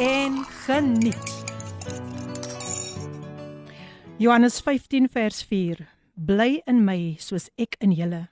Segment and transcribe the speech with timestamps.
[0.00, 1.44] en geniet.
[4.16, 5.88] Johannes 15 vers 4.
[6.14, 8.28] Bly in my soos ek in julle.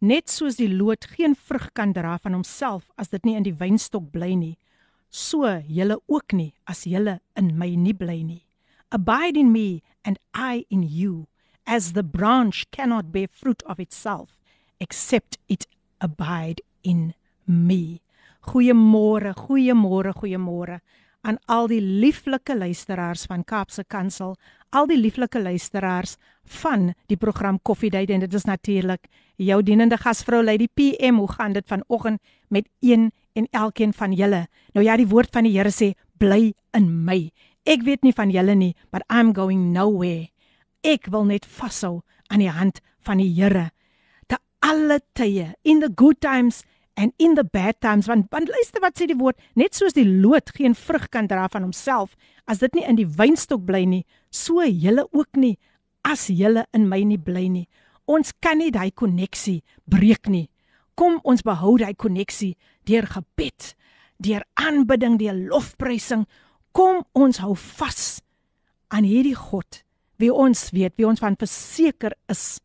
[0.00, 3.56] Net soos die loot geen vrug kan dra van homself as dit nie in die
[3.56, 4.56] wynstok bly nie,
[5.08, 8.44] so julle ook nie as julle in my nie bly nie.
[8.92, 11.28] Abide in me and I in you,
[11.64, 14.36] as the branch cannot bear fruit of itself
[14.80, 15.66] except it
[16.00, 17.14] abide in
[17.46, 18.00] me.
[18.51, 20.79] Goeiemôre, goeiemôre, goeiemôre
[21.25, 24.35] aan al die lieflike luisteraars van Kaapse Kansel,
[24.69, 26.17] al die lieflike luisteraars
[26.61, 29.07] van die program Koffiedייט en dit is natuurlik
[29.41, 31.17] jou dienende gasvrou Lady PM.
[31.17, 34.45] Hoe gaan dit vanoggend met een en elkeen van julle?
[34.73, 37.31] Nou ja, die woord van die Here sê bly in my.
[37.65, 40.29] Ek weet nie van julle nie, but I'm going nowhere.
[40.85, 43.71] Ek wil net vashou aan die hand van die Here
[44.29, 46.63] te alle tye in the good times
[47.00, 50.04] and in the bad times want want luister wat sê die woord net soos die
[50.04, 52.12] loot geen vrug kan dra van homself
[52.44, 55.56] as dit nie in die wynstok bly nie so julle ook nie
[56.04, 57.66] as julle in my nie bly nie.
[58.10, 60.48] Ons kan nie daai koneksie breek nie.
[60.98, 62.56] Kom ons behou daai koneksie
[62.88, 63.74] deur gebed
[64.20, 66.26] deur aanbidding deur lofprysing.
[66.76, 68.20] Kom ons hou vas
[68.92, 69.82] aan hierdie God
[70.20, 72.60] wie ons weet wie ons van verseker is.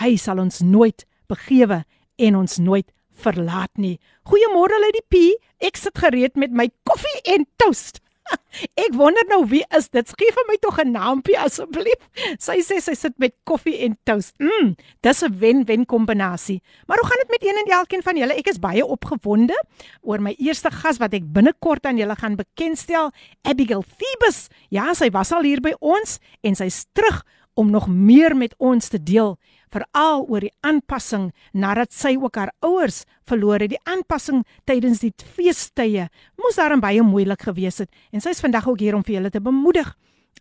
[0.00, 1.82] Hy sal ons nooit begewe
[2.16, 3.96] en ons nooit verlaat nie.
[4.28, 5.22] Goeiemôre Lady P.
[5.64, 8.02] Ek sit gereed met my koffie en toast.
[8.84, 10.12] Ek wonder nou wie is dit?
[10.18, 12.08] Gee vir my tog 'n naampie asseblief.
[12.46, 14.34] Sy sê sy sit met koffie en toast.
[14.42, 16.60] Mm, dis 'n wen-wen kombinasie.
[16.86, 18.34] Maar hoe gaan dit met een en elkeen van julle?
[18.34, 19.56] Ek is baie opgewonde
[20.02, 23.12] oor my eerste gas wat ek binnekort aan julle gaan bekendstel,
[23.42, 24.48] Abigail Phoebus.
[24.70, 27.24] Ja, sy was al hier by ons en sy's terug
[27.54, 29.38] om nog meer met ons te deel
[29.74, 33.74] veral oor die aanpassing nadat sy ook haar ouers verloor het.
[33.74, 36.08] Die aanpassing tydens die feestydde
[36.40, 39.30] moes daarom baie moeilik gewees het en sy is vandag ook hier om vir julle
[39.30, 39.94] te bemoedig.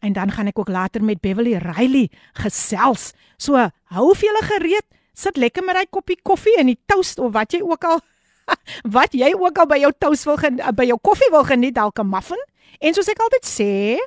[0.03, 2.09] En dan gaan ek ook later met Beverly Riley
[2.41, 3.13] gesels.
[3.37, 3.55] So,
[3.95, 4.87] hou vir julle gereed.
[5.15, 8.03] Sit lekker met daai koppie koffie en die toast of wat jy ook al
[8.97, 10.37] wat jy ook al by jou toast wil
[10.77, 12.41] by jou koffie wil geniet, dalk 'n muffin.
[12.79, 13.97] En soos ek altyd sê,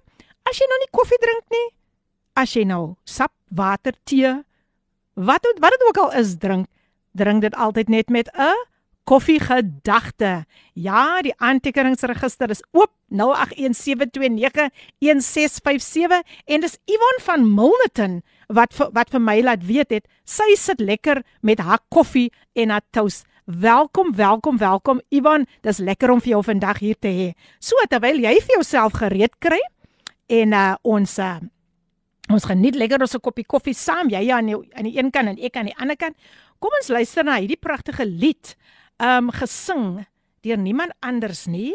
[0.45, 1.69] as jy nou nie koffie drink nie,
[2.37, 4.45] as jy nou sap, water, tee,
[5.19, 6.67] wat het, wat dit ook al is drink,
[7.19, 8.55] drink dit altyd net met 'n
[9.05, 10.45] koffie gedagte.
[10.73, 13.21] Ja, die aantekeningsregister is oop 0817291657
[16.45, 21.23] en dis Yvonne van Milnerton wat wat vir my laat weet het sy sit lekker
[21.41, 23.27] met haar koffie en haar toast.
[23.45, 25.47] Welkom, welkom, welkom Yvonne.
[25.65, 27.33] Dis lekker om vir jou vandag hier te hê.
[27.59, 29.61] So terwyl jy vir jouself gereed kry
[30.29, 31.41] en uh, ons uh,
[32.32, 35.28] Ons geniet lekker ons 'n koppie koffie saam, jy aan die aan die een kant
[35.28, 36.16] en ek aan die ander kant.
[36.60, 38.56] Kom ons luister na hierdie pragtige lied.
[38.98, 40.06] Um gesing
[40.42, 41.74] deur niemand anders nie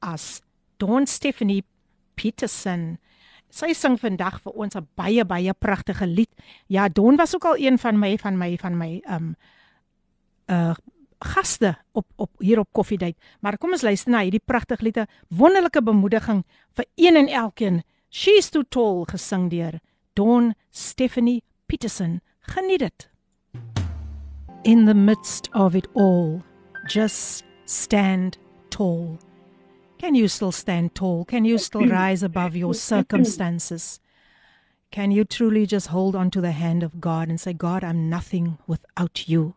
[0.00, 0.42] as
[0.78, 1.64] Dawn Stephanie
[2.14, 2.98] Peterson.
[3.50, 6.30] Sy sing vandag vir ons 'n baie baie pragtige lied.
[6.68, 9.36] Ja, Dawn was ook al een van my van my van my um
[10.50, 10.74] uh
[11.20, 13.16] gaste op op hier op Koffiedייט.
[13.40, 17.82] Maar kom ons luister na hierdie pragtige lied, 'n wonderlike bemoediging vir een en elkeen
[18.15, 19.79] She's Too Tall gesing deur
[20.13, 22.21] Dawn Stephanie Peterson.
[22.47, 23.09] Geniet dit.
[24.63, 26.43] In the midst of it all,
[26.87, 28.37] just stand
[28.69, 29.17] tall.
[29.97, 31.25] Can you still stand tall?
[31.25, 33.99] Can you still rise above your circumstances?
[34.91, 38.11] Can you truly just hold on to the hand of God and say God, I'm
[38.11, 39.55] nothing without you?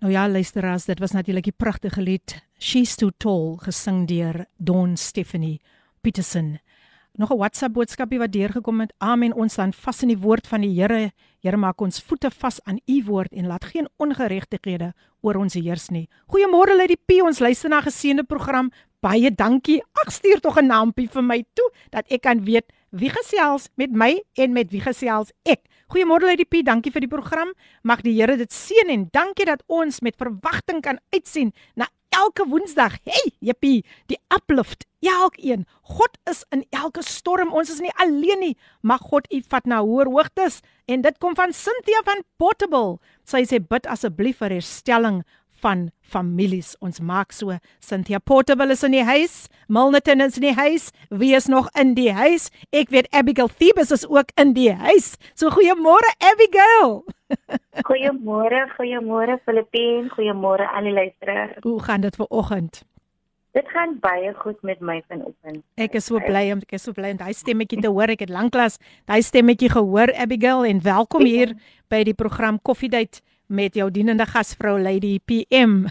[0.00, 4.96] Nou ja, luisteraars, dit was natuurlik die pragtige lied She's Too Tall gesing deur Dawn
[4.96, 5.60] Stephanie
[6.02, 6.60] Peterson
[7.18, 8.92] nog 'n WhatsApp boodskapie wat deurgekom het.
[8.98, 9.32] Amen.
[9.32, 11.12] Ons staan vas in die woord van die Here.
[11.40, 15.88] Here maak ons voete vas aan u woord en laat geen ongeregtighede oor ons heers
[15.88, 16.08] nie.
[16.26, 17.22] Goeiemôre uit die P.
[17.22, 18.70] Ons luister na geseënde program.
[19.00, 19.82] Baie dankie.
[19.92, 23.90] Ag stuur tog 'n naampie vir my toe dat ek kan weet wie gesels met
[23.92, 25.60] my en met wie gesels ek.
[25.92, 26.64] Goeiemôre uit die P.
[26.64, 27.52] Dankie vir die program.
[27.82, 31.86] Mag die Here dit seën en dankie dat ons met verwagting kan uitsien na
[32.16, 32.98] elke woensdag.
[33.04, 34.86] Hey, jippie, die uplift.
[35.06, 35.66] Elkeen.
[35.82, 37.52] God is in elke storm.
[37.54, 38.56] Ons is nie alleen nie.
[38.82, 40.60] Mag God u vat na hoër hoogtes
[40.90, 42.98] en dit kom van Cynthia van Portable.
[43.26, 45.22] Sy sê bid asseblief vir herstelling
[45.61, 46.73] van families.
[46.81, 51.33] Ons maak so Cynthia Portable is in die huis, Milnerton is in die huis, wie
[51.37, 52.49] is nog in die huis?
[52.73, 55.15] Ek weet Abigail Thebes is ook in die huis.
[55.35, 57.03] So goeiemôre Abigail.
[57.87, 61.59] goeiemôre, goeiemôre Filippien, goeiemôre aan die luisteraars.
[61.63, 62.83] Hoe gaan dit ver oggend?
[63.51, 65.59] Dit gaan baie goed met my vanoggend.
[65.75, 68.13] Ek is so bly om ek is so bly om daai stemmetjie te hoor.
[68.13, 68.79] Ek het lanklaas
[69.11, 71.51] daai stemmetjie gehoor Abigail en welkom hier
[71.91, 75.86] by die program Koffiedייט met jou dienende gasvrou Lady PM.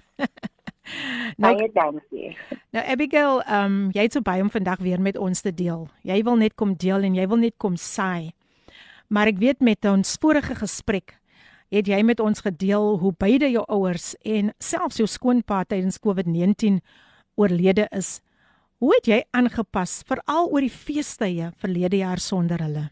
[1.42, 2.32] nou, baie dankie.
[2.76, 5.88] Nou Abigail, ehm um, jy het so baie om vandag weer met ons te deel.
[6.04, 8.34] Jy wil net kom deel en jy wil net kom saai.
[9.08, 11.18] Maar ek weet met ons vorige gesprek
[11.74, 16.80] het jy met ons gedeel hoe beide jou ouers en selfs jou skoonpa tydens COVID-19
[17.36, 18.20] oorlede is.
[18.80, 22.90] Hoe het jy aangepas veral oor die feestydde verlede jaar sonder hulle?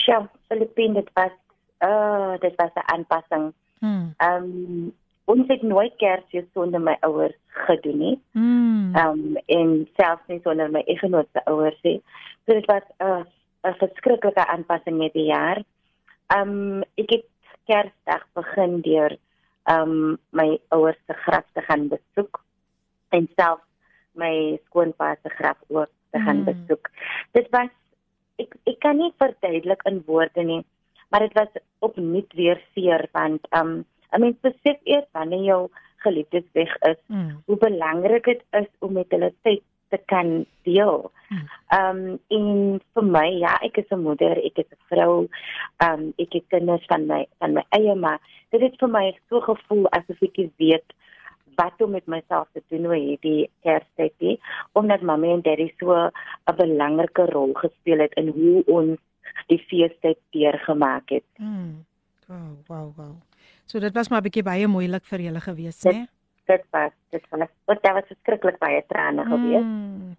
[0.00, 1.34] Sjoe, Filippine dit was
[1.80, 3.52] uh dit was 'n aanpassing.
[3.78, 4.14] Hmm.
[4.18, 4.92] Um
[5.24, 8.20] ons het nooit Kersfees sonder my ouers gedoen nie.
[8.32, 8.96] Hmm.
[8.96, 12.02] Um en selfs nie sonder my egenootse ouers nie.
[12.46, 13.24] So dit was 'n uh,
[13.64, 15.62] 'n verskriklike aanpassing met die jaar.
[16.36, 17.26] Um ek het
[17.66, 19.16] Kersdag begin deur
[19.64, 22.42] um my ouers se graf te gaan besoek
[23.08, 23.60] en self
[24.12, 26.44] my skoonpa se graf ook te gaan mm.
[26.44, 26.90] besoek.
[27.32, 27.70] Dit was
[28.36, 30.62] ek ek kan nie verduidelik in woorde nie,
[31.10, 35.62] maar dit was opnuut weer seer want um I mean besef eers wanneer jou
[36.02, 37.42] geliefdes weg is, mm.
[37.46, 41.10] hoe belangrik dit is om met hulle tyd te kan deel.
[41.28, 41.46] Mm.
[41.78, 42.46] Um en
[42.94, 45.28] vir my, ja, ek is 'n moeder, ek is 'n vrou,
[45.86, 48.20] um ek het kinders van my van my eie maar
[48.50, 50.96] dit het vir my so gevoel asof ek weet
[51.60, 54.38] wat om met myself te doen oor hierdie Kerstyd nie
[54.72, 58.98] omdat mamma en daddy so 'n belangrike rol gespeel het in hoe ons
[59.46, 61.26] die feestyd deurgemaak het.
[61.36, 61.84] Mm.
[62.26, 63.16] Wow, wow, wow.
[63.66, 66.06] So dit was maar 'n bietjie baie moeilik vir julle gewees, né?
[66.46, 69.64] Dit was dit was wat daar was verskriklik baie trane gewees.
[69.64, 70.16] Mm.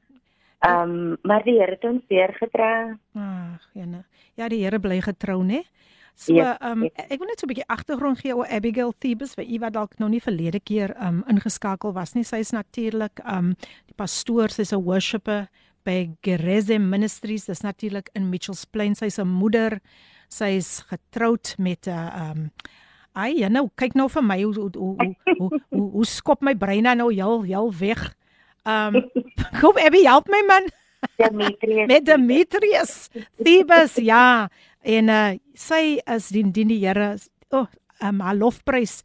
[0.59, 2.97] Ehm um, maar die Here het ons weer gedra.
[3.13, 4.03] Ag, jene.
[4.33, 5.63] Ja, die Here bly getrou, né?
[6.15, 9.33] So, ehm ja, um, ek wil net so 'n bietjie agtergrond gee oor Abigail Thebes
[9.33, 12.23] vir Eva dalk nog nie verlede keer um ingeskakel was nie.
[12.23, 13.55] Sy is natuurlik um
[13.87, 15.47] die pastoor, sy's 'n worshipper
[15.83, 17.45] by Gerese Ministries.
[17.45, 18.95] Dis natuurlik in Mitchells Plain.
[18.95, 19.79] Sy's 'n moeder.
[20.29, 22.51] Sy's getroud met 'n um
[23.13, 26.55] Ai, ja nou, kyk nou vir my hoe hoe hoe hoe, hoe, hoe skop my
[26.55, 28.15] brein nou heel heel weg.
[28.63, 29.09] Um
[29.59, 30.69] kom Abby, help my man.
[31.17, 31.87] Demetrius.
[31.91, 33.09] met Demetrius.
[33.43, 34.49] Thebes, ja.
[34.81, 37.17] En uh sy is dien dien die Here
[37.51, 37.67] oh,
[38.03, 39.01] um, haar lofprys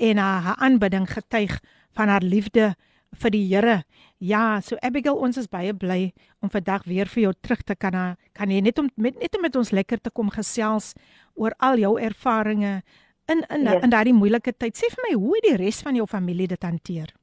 [0.00, 1.60] en uh, haar aanbidding getuig
[1.96, 2.74] van haar liefde
[3.20, 3.82] vir die Here.
[4.20, 6.10] Ja, so Abigail, ons is baie bly
[6.44, 7.94] om vandag weer vir jou terug te kan
[8.36, 10.92] kan jy net om met net om met ons lekker te kom gesels
[11.40, 12.84] oor al jou ervarings
[13.32, 13.80] in in yes.
[13.80, 14.76] in daardie moeilike tyd.
[14.76, 17.14] Sê vir my, hoe het die res van jou familie dit hanteer?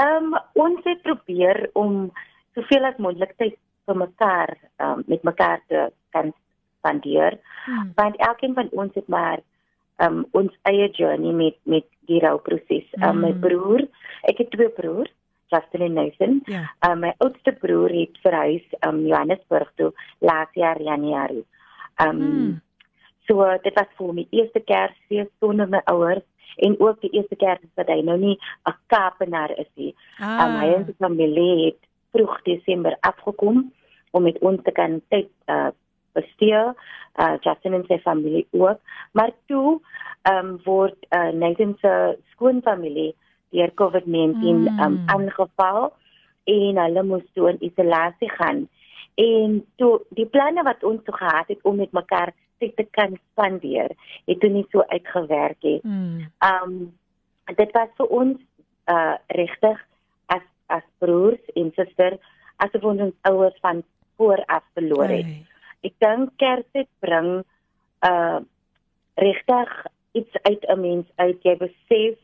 [0.00, 2.08] Ehm um, ons het probeer om
[2.56, 6.32] soveel as moontlik tyd vir mekaar um, met mekaar te kan
[6.78, 7.36] spandeer.
[7.66, 7.92] Hmm.
[8.00, 9.44] Want elkeen van ons het maar
[10.04, 12.86] um, ons eie journey met met die rouproses.
[12.98, 13.20] Um, hmm.
[13.24, 13.86] My broer,
[14.28, 15.12] ek het twee broers,
[15.50, 16.40] Justin en Nathan.
[16.46, 16.66] Yeah.
[16.82, 16.92] Ja.
[16.92, 21.46] Um, my oudste broer het verhuis um Johannesburg toe laas jaar Januarie.
[22.02, 22.60] Um hmm.
[23.28, 26.26] so dit was vir my eerste Kersfees sonder my ouers
[26.56, 28.38] en ook die eerste Kersfees wat hy nou nie
[28.68, 29.94] 'n Kaapenaar is nie.
[30.18, 30.46] Ah.
[30.46, 31.80] Um, hy en sy familie het
[32.12, 33.70] vroeg Desember afgekom
[34.10, 35.70] om met ons te kan tyd uh
[36.16, 36.64] bestee
[37.20, 38.78] uh Justin en sy familie ook
[39.12, 39.80] maar toe
[40.22, 41.94] ehm um, word uh Nathan se
[42.34, 43.14] skoonfamilie
[43.50, 44.78] deur COVID-19 mm.
[44.84, 45.92] um aangeval
[46.44, 48.68] en hulle moes toe in isolasie gaan
[49.14, 53.16] en toe die planne wat ons toe gehad het om met mekaar tyd te kan
[53.32, 53.92] spandeer
[54.28, 55.84] het toe nie so uitgewerk het.
[55.84, 56.26] Mm.
[56.44, 56.74] Um
[57.56, 58.38] dit was vir ons
[58.94, 59.78] uh regtig
[60.26, 62.20] as as broers en susters
[62.56, 63.82] asof ons ons ouers van
[64.16, 65.24] vooraf verloor het.
[65.24, 65.46] Hey.
[65.86, 67.42] Ek dink Kersfees bring
[68.06, 68.40] uh
[69.20, 69.70] regtig
[70.16, 72.16] iets uit 'n mens uit jy besef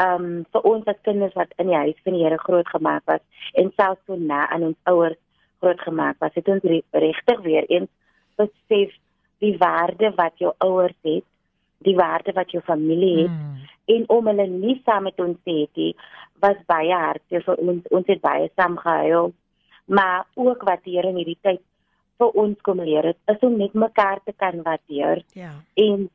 [0.00, 3.20] um vir ons as kinders wat in die huis van die Here groot gemaak was
[3.54, 5.20] en selfs so na aan ons ouers
[5.60, 7.90] groot gemaak was, het ons regtig weer eens
[8.36, 8.92] besef
[9.38, 11.24] die waarde wat jou ouers het,
[11.78, 13.56] die waarde wat jou familie het mm.
[13.96, 15.94] en om hulle nie saam met ons te hê nie,
[16.40, 17.84] was baie hartseer vir ons.
[17.90, 19.32] Ons het baie saam gehuil
[19.86, 21.62] maar ook wat die Here in hierdie tyd
[22.18, 25.22] vir ons kom leer het, is om net mekaar te kan waardeer.
[25.32, 25.52] Ja.
[25.74, 26.08] En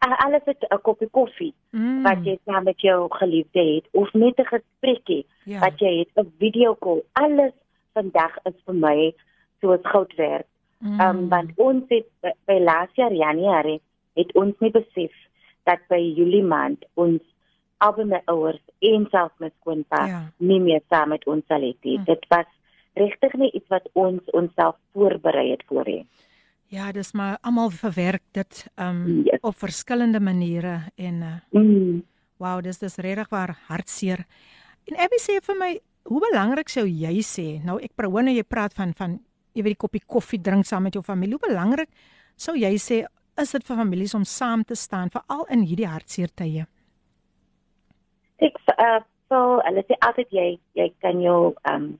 [0.00, 2.02] alles het 'n koppie koffie mm.
[2.02, 5.58] wat jy saam met jou geliefde het of net 'n gesprekkie ja.
[5.58, 7.02] wat jy het, 'n video call.
[7.12, 7.52] Alles
[7.92, 9.14] vandag is vir my
[9.60, 10.46] soos goud werd.
[10.78, 11.00] Mm.
[11.00, 12.06] Um want ons het
[12.44, 13.80] by laas jaar Januarie
[14.14, 15.12] het ons nie besef
[15.64, 17.22] dat by Julie maand ons
[17.78, 20.32] albei my ouers en selfs my skoonpa Ja.
[20.36, 21.74] nie meer saam met ons sal hê.
[21.82, 22.04] Hm.
[22.04, 22.46] Dit was
[22.94, 26.02] regtig nie iets wat ons onsself voorberei het voor hê.
[26.72, 29.40] Ja, dis maar almal verwerk dit um Yes.
[29.40, 32.02] op verskillende maniere en uh, Mm.
[32.38, 34.24] wow, dis dis regtig waar hartseer.
[34.88, 37.60] En Abby sê vir my, hoe belangrik sou jy sê?
[37.64, 39.20] Nou ek praat wanneer jy praat van van
[39.54, 41.36] jy weet die koppie koffie drink saam met jou familie.
[41.36, 41.88] Hoe belangrik
[42.36, 43.04] sou jy sê
[43.38, 46.66] is dit vir families om saam te staan veral in hierdie hartseer tye?
[48.42, 49.00] Ek uh
[49.32, 51.98] so hulle sê altyd jy jy kan jou um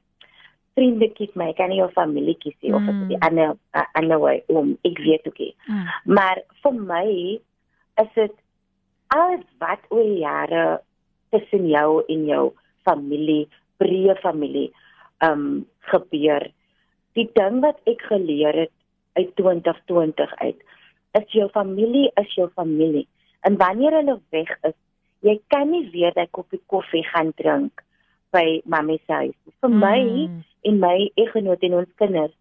[0.76, 3.08] vriende kies, maar jy kan nie jou familie kies nie of Mm.
[3.08, 4.78] die ander uh, ander way om.
[4.84, 5.54] Ek weet ook nie.
[5.66, 5.86] Mm.
[6.04, 7.40] Maar vir my
[8.02, 8.32] is dit
[9.08, 10.80] alles wat oor jare
[11.30, 12.52] tussen jou en jou
[12.84, 13.48] familie,
[13.78, 14.70] breë familie,
[15.20, 16.48] um gebeur.
[17.14, 18.72] Die ding wat ek geleer het
[19.12, 20.60] uit 2020 uit,
[21.12, 23.06] is jou familie is jou familie.
[23.44, 24.74] En wanneer hulle weg is,
[25.20, 27.82] jy kan nie weer daai koppie koffie gaan drink
[28.32, 29.36] by mamma se huis.
[29.60, 30.42] Vir my Mm.
[30.64, 32.32] en my eggenoot en ons kinders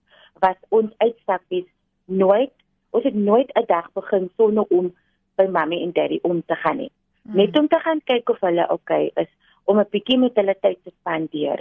[0.41, 1.65] was ons uitstappies
[2.05, 2.51] nooit
[2.91, 4.91] ons het nooit 'n dag begin sonder om
[5.37, 6.91] by mamma en daddy om te gaan nie.
[7.23, 7.35] Mm.
[7.35, 9.29] Net om te gaan kyk of hulle oukei okay is
[9.65, 11.59] om 'n bietjie met hulle tyd te spandeer.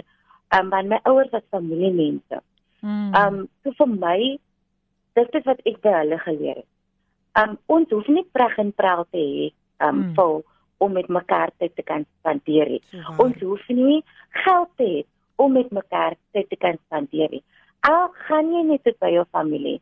[0.59, 2.41] Um want my ouers was familiemense.
[2.81, 3.15] Mm.
[3.15, 4.39] Um so vir my
[5.15, 6.65] dit is wat ek by hulle geleer het.
[7.43, 9.53] Um ons hoef nie prag en praal te hê
[9.87, 10.15] um Mm.
[10.15, 10.43] vol
[10.81, 12.81] om met mekaar tyd te kan spandeer nie.
[12.91, 13.19] Waar.
[13.25, 14.01] Ons hoef nie
[14.43, 14.99] geld te hê
[15.41, 17.43] om met mekaar tyd te kan spandeer nie.
[17.89, 19.79] Al gaan jy net tot by jou familie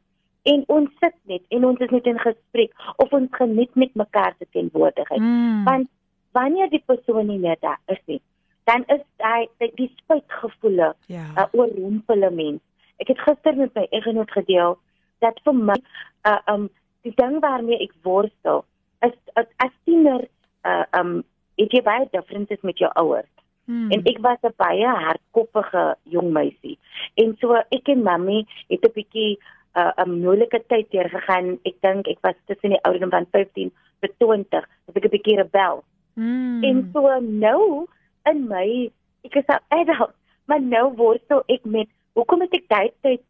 [0.47, 4.35] en ons sit net en ons is net in gesprek of ons geniet met mekaar
[4.37, 5.21] se teenwoordigheid.
[5.21, 5.63] Mm.
[5.67, 5.89] Want
[6.37, 8.21] wanneer die persoon nie meer daar is nie,
[8.69, 11.25] dan is hy die, die spytgevoele ja.
[11.25, 12.61] 'n uh, oorrompele mens.
[12.99, 14.77] Ek het gister met my eggenoot gedeel
[15.19, 15.79] dat vir my
[16.27, 16.69] uh, um
[17.07, 18.65] die ding waarmee ek worstel
[19.05, 20.27] is as, as tiener
[20.65, 21.23] uh, um
[21.59, 23.29] het jy baie differences met jou ouers.
[23.69, 23.91] Mm.
[23.91, 26.77] En ek was 'n baie hardkoppige jong meisie.
[27.15, 29.37] En so ek en mammy het 'n bietjie
[29.75, 31.59] 'n uh, 'n moeilike tyd deurgegaan.
[31.63, 35.37] Ek dink ek was tussen die ouderdom van 15 tot 20, het ek 'n bietjie
[35.37, 35.83] rebel.
[36.15, 36.63] Mm.
[36.63, 37.87] En so nou
[38.25, 38.91] in my
[39.23, 43.21] ek is 'n adult, maar nou worstel ek met hoekom het ek daai tyd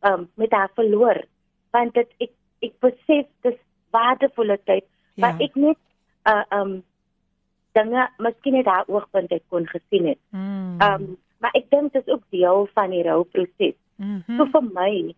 [0.00, 1.24] um met haar verloor?
[1.70, 2.30] Want dit ek
[2.62, 3.58] ek besef dis
[3.90, 4.84] waardevolle tyd
[5.14, 5.26] ja.
[5.26, 5.78] wat ek net
[6.26, 6.82] uh um
[7.72, 10.18] dinge miskien net haar oogpunt uit kon gesien het.
[10.30, 10.80] Mm.
[10.80, 13.74] Um maar ek dink dit is ook deel van die rouproses.
[13.96, 14.36] Mhm.
[14.36, 15.14] So vir my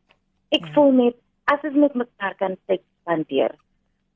[0.51, 0.73] ek Ja.
[0.73, 3.55] voel net as ons met mekaar kan tyd spandeer,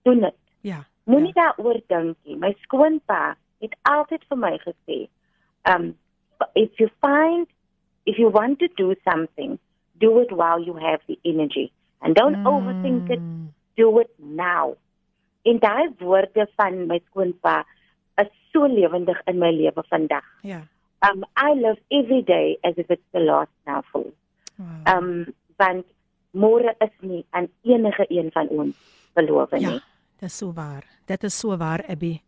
[0.03, 0.35] doen dit.
[0.61, 0.85] Ja.
[1.05, 2.37] Moenie daaroor dink nie.
[2.37, 5.09] My skoonpa het altyd vir my gesê,
[5.65, 5.95] um
[6.55, 7.47] if you find
[8.05, 9.59] if you want to do something,
[9.99, 13.53] do it while you have the energy and don't overthink it, Mm.
[13.77, 14.77] do it now.
[15.49, 17.63] En daai woorde van my skoonpa
[18.21, 20.27] is so lewendig in my lewe vandag.
[20.43, 20.63] Ja.
[21.09, 24.05] Um I live every day as if it's the last now for.
[24.57, 24.95] Wow.
[24.95, 25.87] Um want
[26.31, 28.77] môre is nie aan enige een van ons
[29.15, 29.63] beloof nie.
[29.67, 29.79] Ja,
[30.21, 30.85] dis so waar.
[31.07, 32.19] Dit is so waar, Abby.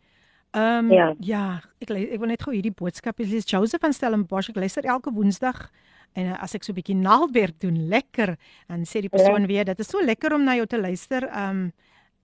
[0.50, 1.14] Ehm um, Ja.
[1.20, 3.46] ja, ek ek wil net gou hierdie boodskap lees.
[3.46, 5.70] Joseph van Stellenbosch, ek luister elke Woensdag
[6.18, 8.36] en uh, as ek so 'n bietjie naaldwerk doen, lekker,
[8.66, 11.28] dan sê die persoon weer, dit is so lekker om na jou te luister.
[11.28, 11.72] Ehm um,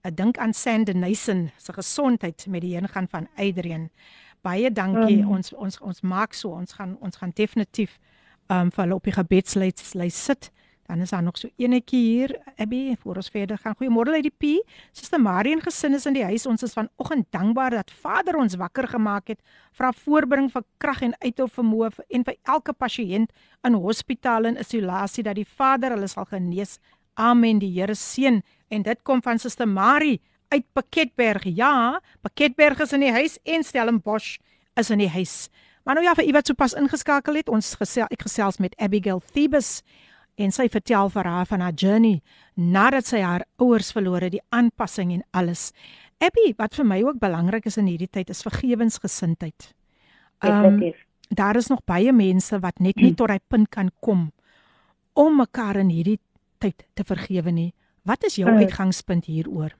[0.07, 3.89] ek dink aan Sande Nason se gesondheid met die heengaan van Adrian.
[4.41, 5.23] Baie dankie.
[5.23, 5.31] Mm.
[5.35, 7.97] Ons ons ons maak so, ons gaan ons gaan definitief
[8.47, 10.51] um, vir hulle op die gebedslys lys sit.
[10.87, 13.75] Dan is daar nog so enetjie hier, Abby, voor ons verder gaan.
[13.75, 14.51] Goeiemôre uit die P.
[14.95, 16.45] Suster Marion gesin is in die huis.
[16.47, 19.41] Ons is vanoggend dankbaar dat Vader ons wakker gemaak het.
[19.75, 23.35] Vra voorbring vir krag en uithou vermoë en vir elke pasiënt
[23.67, 26.77] in hospitale en isolasie dat die Vader hulle sal genees.
[27.19, 27.59] Amen.
[27.59, 31.43] Die Here seën en dit kom van Suster Marie uit Pakketberg.
[31.43, 34.37] Ja, Pakketberg is in die huis en Stellenbosch
[34.75, 35.47] is in die huis.
[35.83, 39.21] Maar nou ja, vir u wat sopas ingeskakel het, ons gesel ek gesels met Abigail
[39.31, 39.81] Thebus
[40.37, 42.19] en sy vertel vir haar van haar journey
[42.53, 45.71] nadat sy haar ouers verloor het, die aanpassing en alles.
[46.19, 49.73] Abby, wat vir my ook belangrik is in hierdie tyd is vergewensgesindheid.
[50.41, 51.03] Definitief.
[51.29, 54.31] daar is nog baie mense wat net nie tot daai punt kan kom
[55.13, 56.19] om mekaar in hierdie
[56.61, 57.71] tyd te vergewe nie.
[58.07, 59.75] Wat is jou uitgangspunt hieroor?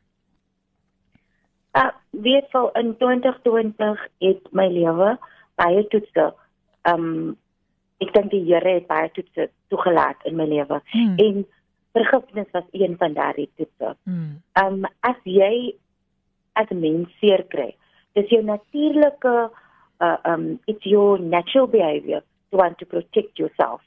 [1.71, 5.17] Uh, weet vol in 2020 het my lewe
[5.55, 6.31] baie toetse.
[6.89, 7.37] Um
[8.03, 11.15] ek dink die Here het baie toetse toegelaat in my lewe Hmm.
[11.17, 11.45] en
[11.97, 13.95] vergifnis was een van daardie toetse.
[14.03, 14.41] Hmm.
[14.63, 15.75] Um as jy
[16.53, 17.75] as 'n mens seer kry,
[18.13, 19.49] dis jou natuurlike
[19.99, 23.81] uh um it's your natural behavior to want to protect yourself.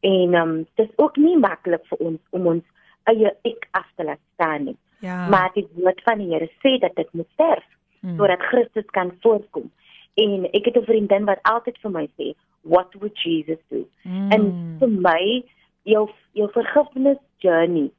[0.00, 2.64] En um dis ook nie maklik vir ons om ons
[3.04, 4.76] eie ek af te laat staan nie.
[5.00, 5.28] Ja.
[5.28, 7.66] Maar die woord van die Here sê dat dit moet sterf.
[8.02, 8.16] mm.
[8.16, 9.70] sodat Christus kan voorkom.
[10.14, 14.30] En ek het 'n vriendin wat altyd vir my sê, "What would Jesus do?" Mm.
[14.30, 15.44] En vir my,
[15.82, 17.90] jou jou vergifnis journey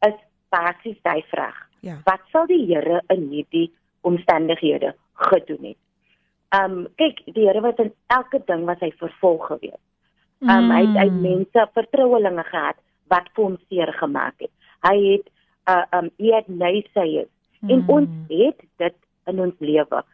[0.00, 0.14] is
[0.48, 1.68] basies daai vraag.
[1.80, 1.96] Ja.
[2.04, 5.76] Wat sal die Here in hierdie omstandighede gedoen het?
[6.62, 9.80] Um kyk, die Here was in elke ding wat hy vervolg gewees.
[10.40, 10.70] Um mm.
[10.70, 12.76] hy het hy mense vertrouelinge gehad
[13.12, 14.52] wat vir hom seer gemaak het.
[14.86, 15.26] Hy het
[15.68, 17.72] uh um hy het naysayers mm.
[17.72, 18.96] en ons het dit
[19.32, 20.04] in ons lewe.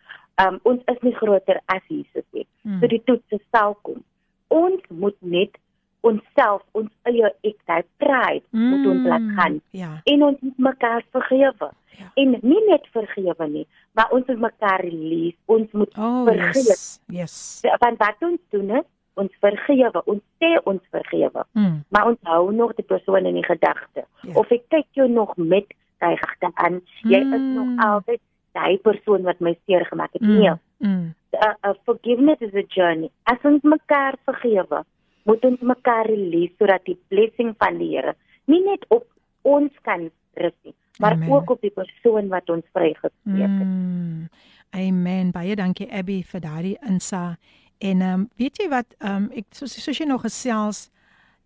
[0.43, 2.47] Um ons is nie groter as Jesus nie.
[2.63, 2.81] Mm.
[2.81, 4.03] So die toets sal kom.
[4.49, 5.61] Ons moet net
[6.05, 8.67] onsself ons eie ek daai pride mm.
[8.73, 9.61] moet ons laat gaan.
[9.77, 9.93] Ja.
[10.11, 11.71] En ons moet mekaar vergewe.
[11.95, 12.09] Ja.
[12.19, 15.37] En nie net vergewe nie, maar ons moet mekaar lief.
[15.47, 16.75] Ons moet oh, vergewe.
[16.75, 16.99] Yes.
[17.15, 17.37] yes.
[17.79, 18.89] Want wat ons doen is
[19.21, 21.45] ons vergewe, ons sê ons vergewe.
[21.53, 21.81] Mm.
[21.89, 24.05] Maar ons hou nog die persoon in die gedagte.
[24.23, 24.35] Ja.
[24.35, 26.81] Of ek kyk jou nog met gedagte aan.
[27.03, 27.37] Jy mm.
[27.39, 28.23] is nog altyd
[28.55, 30.23] daai persoon wat my seer gemaak het.
[30.23, 30.39] Mm.
[30.39, 30.55] Nee.
[30.79, 31.15] Mm.
[31.35, 33.11] Uh, uh, forgiveness is a journey.
[33.31, 34.85] As ons mekaar vergewe,
[35.25, 38.15] moet ons mekaar lief sodat die blessing van die Here
[38.51, 39.07] nie net op
[39.49, 40.09] ons kan
[40.41, 41.31] rus nie, maar Amen.
[41.33, 43.69] ook op die persoon wat ons vrygespreek het.
[43.69, 44.29] Mm.
[44.75, 45.31] Amen.
[45.33, 47.37] Baie dankie Abby vir daardie insa.
[47.79, 50.91] En ehm um, weet jy wat ehm um, ek soos soos jy nog gesels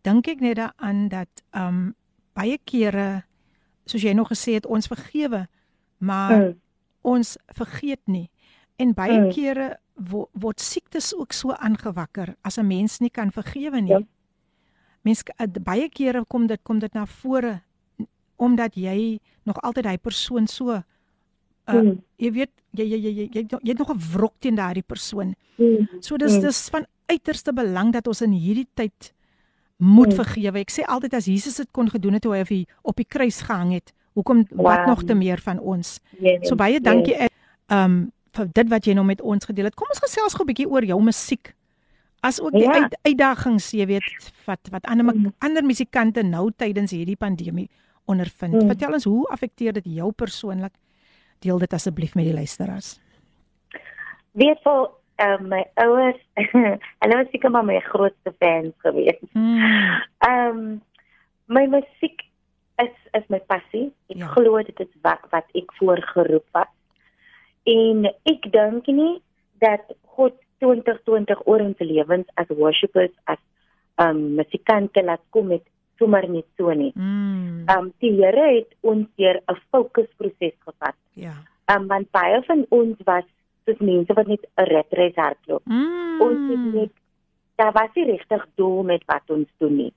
[0.06, 1.94] dink ek net daaraan dat ehm um,
[2.32, 3.24] baie kere
[3.84, 5.48] soos jy nog gesê het ons vergewe
[5.98, 6.60] maar mm.
[7.00, 8.30] ons vergeet nie.
[8.76, 9.30] En baie mm.
[9.34, 13.90] kere wo, word siektes ook so aangewakker as 'n mens nie kan vergewe nie.
[13.90, 14.02] Ja.
[15.02, 17.62] Mens eh, baie kere kom dit kom dit na vore
[18.36, 20.82] omdat jy nog altyd hy persoon so
[21.68, 21.98] uh, mm.
[22.16, 25.34] jy weet jy jy jy jy, jy, jy het nog 'n wrok teen daardie persoon.
[25.56, 25.88] Mm.
[26.00, 26.40] So dis mm.
[26.40, 29.12] dis van uiterste belang dat ons in hierdie tyd
[29.76, 30.18] moet mm.
[30.18, 30.58] vergewe.
[30.58, 33.06] Ek sê altyd as Jesus dit kon gedoen het toe hy op die, op die
[33.08, 34.66] kruis gehang het, hoekom wow.
[34.66, 36.00] wat nog te meer van ons?
[36.18, 36.48] Yes.
[36.48, 37.14] So baie dankie.
[37.14, 37.68] Ehm yes.
[37.68, 39.76] um, vir dit wat jy nou met ons gedeel het.
[39.78, 41.54] Kom ons gesels gou 'n bietjie oor jou musiek.
[42.20, 42.82] As ook die ja.
[42.82, 45.32] uit, uitdagings, jy weet, wat wat ander mm.
[45.38, 47.68] ander musikante nou tydens hierdie pandemie
[48.04, 48.54] ondervind.
[48.54, 48.66] Mm.
[48.66, 50.72] Vertel ons hoe affekteer dit jou persoonlik?
[51.44, 52.96] Deel dit asseblief met die luisteraars.
[54.38, 54.88] Weet vir
[55.24, 56.20] uh, my ouers,
[57.02, 59.20] hulle was seker maar my grootste fans gewees.
[59.32, 59.58] Mm.
[60.18, 60.58] Ehm mm.
[60.58, 60.82] um,
[61.48, 62.26] my musiek
[62.82, 63.88] is is my passie.
[64.12, 64.32] Ek ja.
[64.34, 66.70] glo dit is wat wat ek voorgeroep was.
[67.68, 69.14] En ek dink nie
[69.62, 69.84] dat
[70.16, 73.40] God 2020 oor ons lewens as worshipers as
[74.02, 75.64] um musikante laat kom met
[75.98, 76.92] sommer net so nie.
[76.94, 77.66] Mm.
[77.68, 80.96] Um die Here het ons deur 'n fokusproses gevat.
[81.14, 81.34] Ja.
[81.74, 83.24] Um want baie van ons was
[83.66, 85.64] soos mense wat net 'n retres hardloop.
[85.64, 86.20] Mm.
[86.20, 86.92] Ons het net
[87.56, 89.92] daar was nie regtig doel met wat ons doen nie.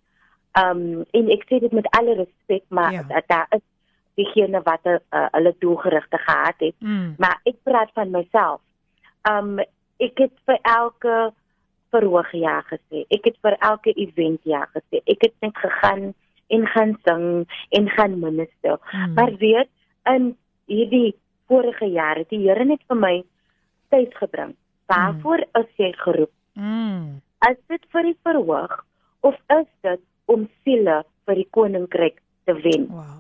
[0.60, 3.22] Um en ek sê dit met alle respek, maar ja.
[3.28, 3.66] daar is
[4.16, 4.98] diegene wat uh,
[5.32, 6.76] hulle doelgerigte gehad het.
[6.80, 7.16] Mm.
[7.18, 8.62] Maar ek praat van myself.
[9.30, 9.60] Um
[9.98, 11.34] ek het vir elke
[11.92, 13.06] verhoog ja gesê.
[13.14, 15.02] Ek het vir elke event ja gesê.
[15.06, 16.14] Ek het net gegaan
[16.52, 17.26] en gaan sing
[17.70, 18.80] en gaan minister.
[18.92, 19.14] Mm.
[19.14, 19.70] Maar weet
[20.12, 21.16] in hierdie
[21.48, 23.16] vorige jare, die Here het vir my
[23.92, 24.56] tyd gebring.
[24.92, 25.64] Waarvoor mm.
[25.64, 26.34] is jy geroep?
[26.54, 27.22] Mm.
[27.50, 28.78] Is dit vir die verhoog
[29.28, 32.88] of is dit om siele vir die koninkryk te wen?
[32.92, 33.20] Wow.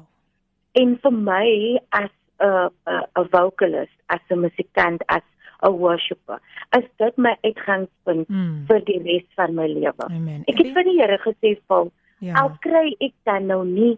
[0.80, 1.48] En vir my
[1.90, 5.26] as 'n 'n 'n vocalist, as 'n musikant, as
[5.62, 6.40] 'n worshipper,
[6.78, 8.66] is dit my uitgangspunt mm.
[8.68, 10.08] vir die res van my lewe.
[10.48, 12.34] Ek het vir die Here gesê, "Val, ja.
[12.42, 13.98] al kry ek dan nou nie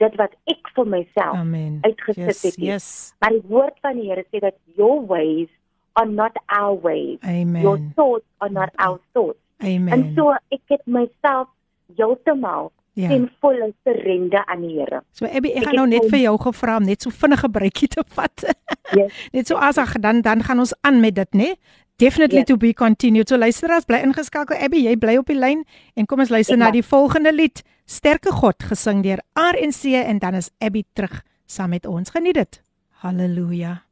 [0.00, 1.36] dit wat ek vir myself
[1.82, 3.14] uitgesit yes, het nie." Yes.
[3.20, 5.48] Maar die woord van die Here sê dat your ways
[5.94, 7.18] are not our ways.
[7.22, 7.62] Amen.
[7.62, 9.38] Your thoughts are not our thoughts.
[9.62, 9.92] Amen.
[9.92, 11.48] En so ek het myself
[11.96, 13.08] heeltemal Ja.
[13.08, 15.00] en volle surrender aan die Here.
[15.16, 17.88] So Abby, ek, ek gaan nou net vir jou gevra om net so vinnige breekie
[17.88, 18.44] te vat.
[18.92, 19.12] Yes.
[19.32, 21.54] net so as ek dan dan gaan ons aan met dit, né?
[21.96, 22.48] Definitely yes.
[22.50, 23.30] to be continued.
[23.30, 24.58] So luisteraars, bly ingeskakel.
[24.60, 25.62] Abby, jy bly op die lyn
[25.96, 26.76] en kom ons luister ek na mag.
[26.76, 31.86] die volgende lied, Sterke God, gesing deur RNC en dan is Abby terug saam met
[31.86, 32.12] ons.
[32.12, 32.60] Geniet dit.
[33.02, 33.82] Halleluja.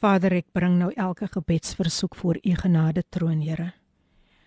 [0.00, 3.72] Vader, ek bring nou elke gebedsversoek voor U genade troon, Here.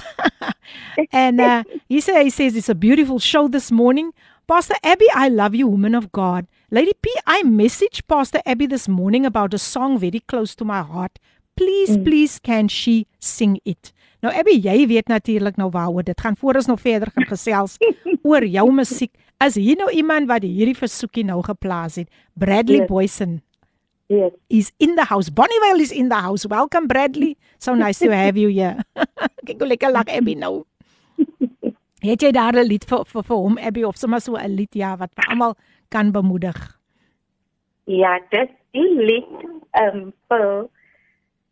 [1.11, 4.11] and uh, he say he says it's a beautiful show this morning.
[4.47, 6.47] Pastor Abby, I love you woman of God.
[6.69, 10.81] Lady P, I messaged Pastor Abby this morning about a song very close to my
[10.81, 11.19] heart.
[11.55, 12.03] Please, mm.
[12.03, 13.93] please can she sing it?
[14.21, 16.35] Nou Abby, jy weet natuurlik nou waaroor dit gaan.
[16.37, 17.77] Voor ons nog verder gaan gesels
[18.27, 19.13] oor jou musiek.
[19.41, 22.11] Is hier nou iemand wat hierdie versoekie nou geplaas het?
[22.37, 22.89] Bradley yes.
[22.91, 23.39] Boysen.
[24.11, 24.33] Yes.
[24.49, 25.29] He's in the house.
[25.29, 26.45] Bonnievale is in the house.
[26.45, 27.37] Welcome, Bradley.
[27.59, 28.83] So nice to have you here.
[29.47, 30.65] Kyk hoe lekker lag Abby nou.
[32.07, 34.75] Het jy daar 'n lied vir vir, vir hom Abby of sommer so 'n lied
[34.75, 35.55] ja wat vir almal
[35.95, 36.59] kan bemoedig?
[37.87, 39.31] Ja, dit die lied
[39.79, 40.67] ehm um, vir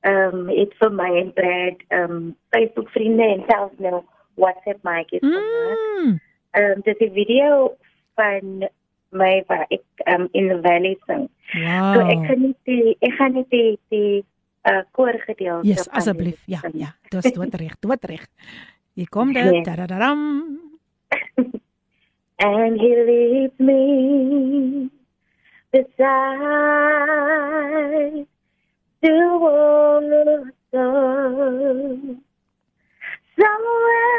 [0.03, 4.03] ehm um, dit vir my en Brad ehm um, Facebook vriende en selfs nou
[4.35, 5.23] WhatsApp my kids.
[5.23, 6.19] Ehm
[6.59, 7.77] um, dis 'n video
[8.19, 8.67] van
[9.11, 11.29] my waar ek um, in the valley sing.
[11.55, 11.93] Wow.
[11.93, 14.23] So ek kan nie die ek gaan nie die die
[14.69, 16.41] uh koor gedeelte Yes, asseblief.
[16.45, 16.93] Ja, ja.
[17.09, 18.27] Dis dood reg, dood reg.
[18.93, 19.43] Hier kom dit.
[19.43, 19.63] Yeah.
[19.63, 20.19] Tadadam.
[22.39, 24.89] And he leads me
[25.71, 25.97] beside
[29.01, 30.53] the water
[33.39, 34.09] somewhere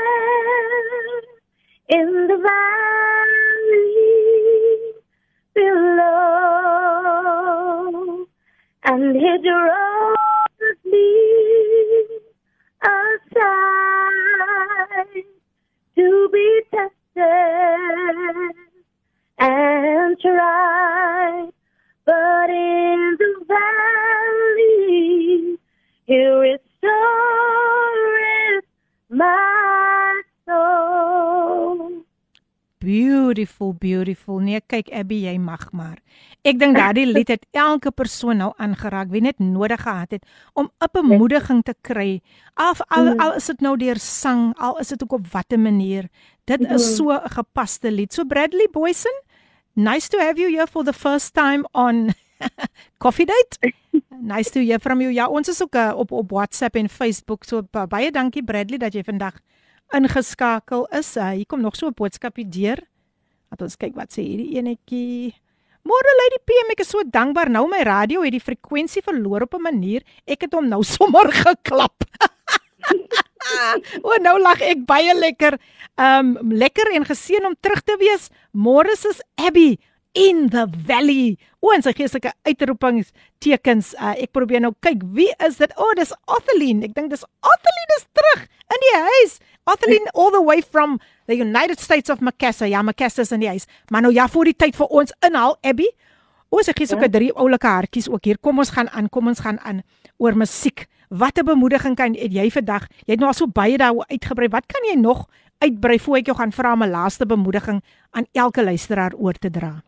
[1.89, 4.10] in the valley
[5.55, 7.11] below
[8.85, 12.21] and his roses me
[12.83, 13.65] aside
[15.97, 17.01] to be tested
[19.39, 21.51] and tried.
[22.07, 24.79] But in the valley,
[26.07, 26.71] he restores
[29.11, 29.70] my
[32.91, 34.41] Beautiful, beautiful.
[34.43, 36.01] Nee, kyk Abby, jy mag maar.
[36.43, 40.27] Ek dink daardie lied het elke persoon nou aangeraak wie net nodig gehad het
[40.59, 42.21] om 'n bemoediging te kry.
[42.55, 43.21] Af al, mm.
[43.21, 46.09] al is dit nou deur sang, al is dit ook op watter manier.
[46.51, 46.95] Dit is mm.
[46.97, 48.13] so 'n gepaste lied.
[48.13, 49.15] So Bradley Boysen,
[49.75, 52.11] nice to have you here for the first time on
[53.05, 53.73] Coffee Date.
[54.21, 55.13] Nice to hear from you.
[55.13, 57.45] Ja, ons is ook uh, op op WhatsApp en Facebook.
[57.45, 59.39] So baie dankie Bradley dat jy vandag
[59.97, 61.17] ingeskakel is.
[61.17, 62.79] Uh, hier kom nog so 'n boodskapie deur.
[63.51, 65.35] Laat ons kyk wat sê hierdie enetjie.
[65.83, 69.55] Môre Lady PM, ek is so dankbaar nou my radio het die frekwensie verloor op
[69.55, 70.03] 'n manier.
[70.27, 72.05] Ek het hom nou sommer geklap.
[74.07, 75.59] o, nou lag ek baie lekker.
[75.97, 78.31] Um lekker en geseën om terug te wees.
[78.53, 79.79] Môre is Abby
[80.13, 81.39] in the valley.
[81.61, 83.93] O, en sy gee sulke uitroepings tekens.
[83.99, 85.73] Uh, ek probeer nou kyk wie is dit?
[85.77, 86.85] O, oh, dis Otheline.
[86.87, 89.39] Ek dink dis Otheline is terug in die huis.
[89.65, 92.69] Otheline all the way from the United States of Macassar.
[92.69, 93.67] Ja, Macassar is in die huis.
[93.91, 95.89] Maar nou ja, vir die tyd vir ons inhaal Abby.
[96.51, 97.15] O, sy gee sulke ja.
[97.15, 98.41] drie oulike hartjies ook hier.
[98.43, 99.09] Kom ons gaan aan.
[99.09, 99.83] Kom ons gaan aan
[100.19, 100.87] oor musiek.
[101.11, 102.87] Wat 'n bemoediging kan het jy vandag?
[103.07, 104.49] Jy het nou al so baie daaroor uitgebrei.
[104.49, 105.27] Wat kan jy nog
[105.59, 109.51] uitbrei voor ek jou gaan vra om 'n laaste bemoediging aan elke luisteraar oor te
[109.51, 109.83] dra?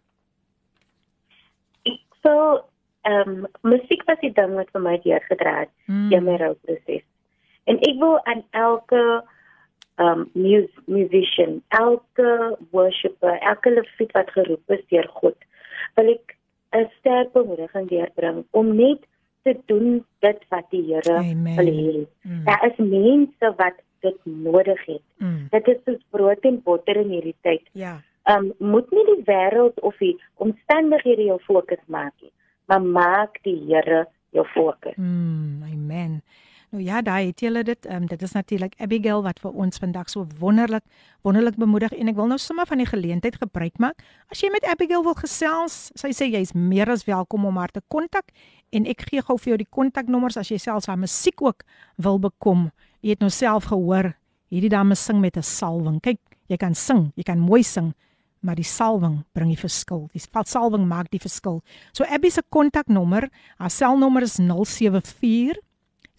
[2.22, 2.64] So,
[3.02, 6.12] ehm um, musiek was die ding wat vir my deurgedra het mm.
[6.12, 7.02] in my rouproses.
[7.64, 9.24] En ek wil aan elke
[9.96, 15.36] um, mus musician, elke worshipper, elke leviet wat geroep is deur God,
[15.96, 16.36] wil ek
[16.72, 19.00] 'n sterk bemoediging deurbring om net
[19.44, 21.18] te doen dit wat die Here
[21.58, 22.06] wil hê.
[22.22, 22.44] Mm.
[22.44, 25.02] Daar is mense wat dit nodig het.
[25.18, 25.48] Mm.
[25.50, 27.68] Dit is soos brood en botter in hierdie tyd.
[27.72, 28.00] Ja
[28.30, 32.32] um, moet nie die wêreld of die omstandighede jou fokus maak nie,
[32.70, 34.96] maar maak die Here jou fokus.
[34.96, 36.20] Mm, amen.
[36.72, 37.86] Nou ja, daai het julle dit.
[37.92, 40.84] Um, dit is natuurlik Abigail wat vir ons vandag so wonderlik
[41.20, 44.00] wonderlik bemoedig en ek wil nou sommer van die geleentheid gebruik maak.
[44.32, 47.82] As jy met Abigail wil gesels, sy sê jy's meer as welkom om haar te
[47.92, 48.32] kontak
[48.72, 51.60] en ek gee gou vir jou die kontaknommers as jy selfs haar musiek ook
[52.00, 52.70] wil bekom.
[53.04, 54.14] Jy het nou self gehoor,
[54.48, 56.00] hierdie dame sing met 'n salwing.
[56.00, 57.92] Kyk, jy kan sing, jy kan mooi sing
[58.40, 60.08] maar die salwing bring die verskil.
[60.12, 61.62] Die salwing maak die verskil.
[61.92, 65.60] So Abby se kontaknommer, haar selnommer is 074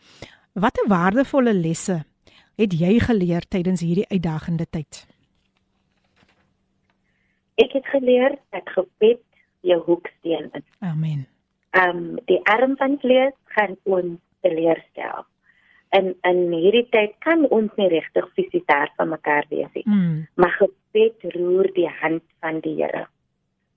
[0.53, 2.05] watter waardevolle lesse
[2.57, 5.05] het jy geleer tydens hierdie uitdagende tyd?
[7.61, 9.23] Ek het geleer dat gebed
[9.61, 10.66] jou hoeksteen is.
[10.81, 11.27] Amen.
[11.77, 15.25] Ehm um, die arm van vlees gaan ons teleurstel.
[15.94, 19.85] En in hierdie tyd kan ons nie regtig fisies daar van mekaar wees nie.
[19.87, 20.27] Mm.
[20.35, 23.07] Maar gebed roer die hand van die Here.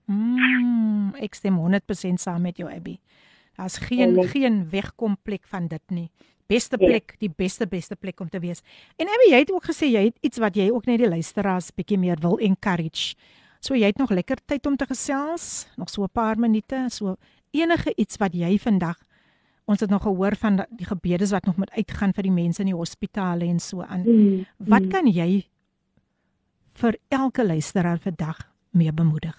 [0.10, 2.98] Mm, ek stem 100% saam met jou Abby.
[3.60, 4.32] Daar's geen mm.
[4.32, 6.10] geen wegkomplek van dit nie.
[6.50, 6.88] Beste ja.
[6.88, 8.64] plek, die beste beste plek om te wees.
[8.98, 11.70] En Abby, jy het ook gesê jy het iets wat jy ook net die luisteraars
[11.78, 13.14] bietjie meer wil encourage.
[13.62, 17.16] So jy het nog lekker tyd om te gesels, nog so 'n paar minute, so
[17.52, 18.98] enige iets wat jy vandag
[19.70, 22.72] ons het nog gehoor van die gebedes wat nog moet uitgaan vir die mense in
[22.72, 24.02] die hospitale en so aan.
[24.06, 24.46] Mm.
[24.58, 24.90] Wat mm.
[24.90, 25.44] kan jy
[26.82, 28.42] vir elke luisteraar vandag
[28.74, 29.38] mee bemoedig?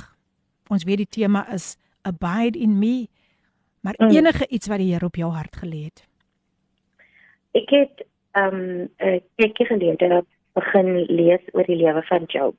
[0.70, 1.74] Ons weet die tema is
[2.06, 3.08] abide in me,
[3.82, 4.14] maar mm.
[4.14, 6.06] enige iets wat die Here op jou hart gelê het.
[7.58, 8.06] Ek het
[8.38, 10.22] ehm um, 'n bietjie gelede
[10.54, 12.54] begin lees oor die lewe van Job.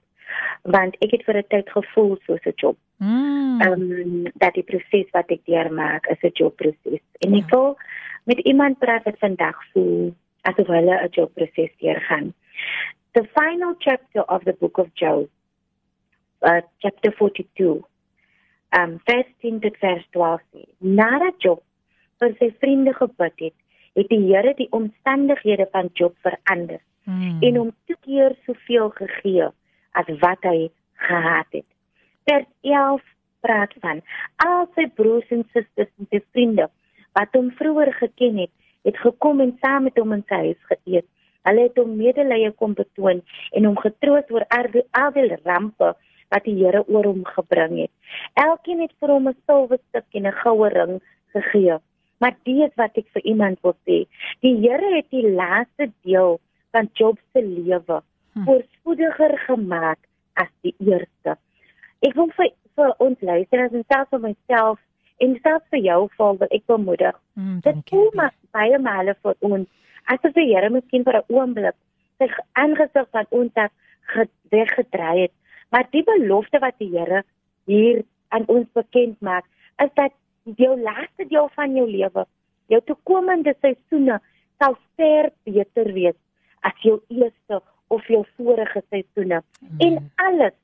[0.63, 2.77] Want ek het vir 'n tyd gevoel soos 'n Job.
[2.97, 3.61] Mm.
[3.61, 7.03] Ehm um, dat die proses wat ek deurmaak is 'n Job proses.
[7.19, 7.55] En ek ja.
[7.55, 7.77] wil
[8.23, 12.33] met iemand praat wat vandag voel asof hulle 'n Job proses deurgaan.
[13.11, 15.29] The final chapter of the book of Job,
[16.41, 17.89] uh, chapter 42
[18.79, 20.63] um vers 10 tot vers 12 sê.
[20.77, 21.63] Nadat Job
[22.21, 23.57] vir sy vriende gebid het,
[23.97, 27.41] het die Here die omstandighede van Job verander hmm.
[27.41, 29.49] en hom te keer soveel gegee
[29.97, 30.69] as wat hy
[31.07, 31.67] gehad het.
[32.29, 33.01] Vers 11
[33.41, 34.01] praat van
[34.45, 36.67] al sy broers en susters en sy vriende
[37.17, 38.51] wat hom vroeër geken het,
[38.87, 41.07] het gekom en saam met hom in sy huis geëet.
[41.47, 43.21] Hulle het hom medelee kom betoon
[43.57, 44.69] en hom getroos oor al
[45.17, 45.93] die rampe
[46.31, 47.91] wat die Here oor hom gebring het.
[48.39, 51.01] Elkeen het vir hom 'n silwer stuk en 'n goue ring
[51.33, 51.77] gegee.
[52.19, 54.05] Maar dit wat ek vir iemand wil sê,
[54.41, 56.39] die Here het die laaste deel
[56.71, 58.01] van Job se lewe
[58.33, 58.43] hm.
[58.83, 59.99] Voorspoediger gemaak
[60.33, 61.37] as die eerste.
[62.01, 64.79] Ek wil vir vir ons luisteraars en selfs vir myself
[65.19, 67.15] en selfs vir jou val wat ek bemoedig.
[67.35, 69.67] Mm, dit kom maar baie male vir ons
[70.05, 71.75] asof die Here miskien vir 'n oomblik
[72.17, 75.31] sy aangesig van ons het weggedry het
[75.71, 77.23] Maar die belofte wat die Here
[77.65, 79.45] hier aan ons bekend maak,
[79.77, 80.11] is dat
[80.43, 82.25] jou laaste deel van jou lewe,
[82.67, 84.19] jou toekomende seisoene
[84.59, 86.17] sal ver beter wees
[86.67, 89.41] as jou eerste of jou vorige seisoene.
[89.59, 89.79] Mm.
[89.87, 90.57] En alles,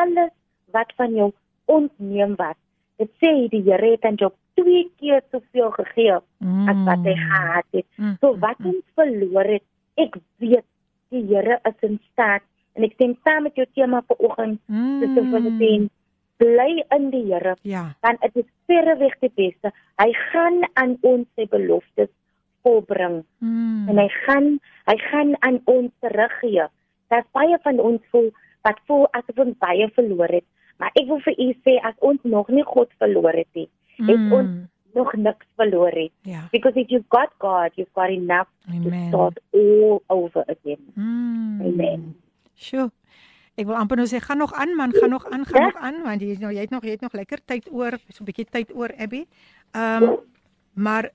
[0.00, 0.32] alles
[0.74, 1.30] wat van jou
[1.70, 2.58] ontneem was,
[3.02, 6.68] dit sê die Here het aan jou twee keer soveel gegee mm.
[6.72, 7.88] as wat hy gehad het.
[7.96, 8.16] Mm.
[8.20, 9.66] So wat ons verloor het,
[10.00, 10.66] ek weet
[11.10, 12.44] die Here is in staat
[12.76, 15.00] en ek stem saam met jou tema vir oggend mm.
[15.02, 15.72] dis om te sê
[16.40, 21.26] bly in die Here ja want dit is verreweg die beste hy gaan aan ons
[21.36, 22.12] sy beloftes
[22.66, 23.88] volbring mm.
[23.88, 24.48] en hy gaan
[24.90, 26.66] hy gaan aan ons teruggee
[27.12, 28.30] dat baie van ons voel
[28.66, 30.46] wat voel asof ons baie verloor het
[30.80, 33.68] maar ek wil vir u sê as ons nog nie God verloor het nie
[33.98, 34.08] mm.
[34.08, 34.52] het ons
[34.94, 36.48] nog niks verloor het ja.
[36.52, 38.82] because if you've got God you've got enough Amen.
[38.82, 41.60] to start all over again mm.
[41.66, 42.10] amen
[42.60, 42.90] Sjoe.
[43.58, 45.68] Ek wil amper nou sê gaan nog aan man, gaan nog aan, gaan ja?
[45.68, 48.22] nog aan want jy nou jy het nog jy het nog lekker tyd oor, so
[48.22, 49.24] 'n bietjie tyd oor Abby.
[49.72, 50.16] Ehm um,
[50.74, 51.10] maar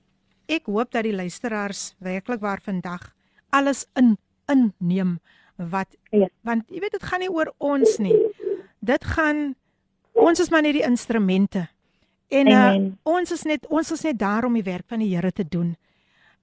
[0.46, 3.14] ek hoop dat die luisteraars werklik waar vandag
[3.50, 5.18] alles in inneem
[5.56, 6.28] wat ja.
[6.40, 8.16] want jy weet dit gaan nie oor ons nie.
[8.78, 9.54] Dit gaan
[10.12, 11.66] ons is maar net die instrumente.
[12.28, 15.32] En uh, ons is net ons is net daar om die werk van die Here
[15.32, 15.76] te doen.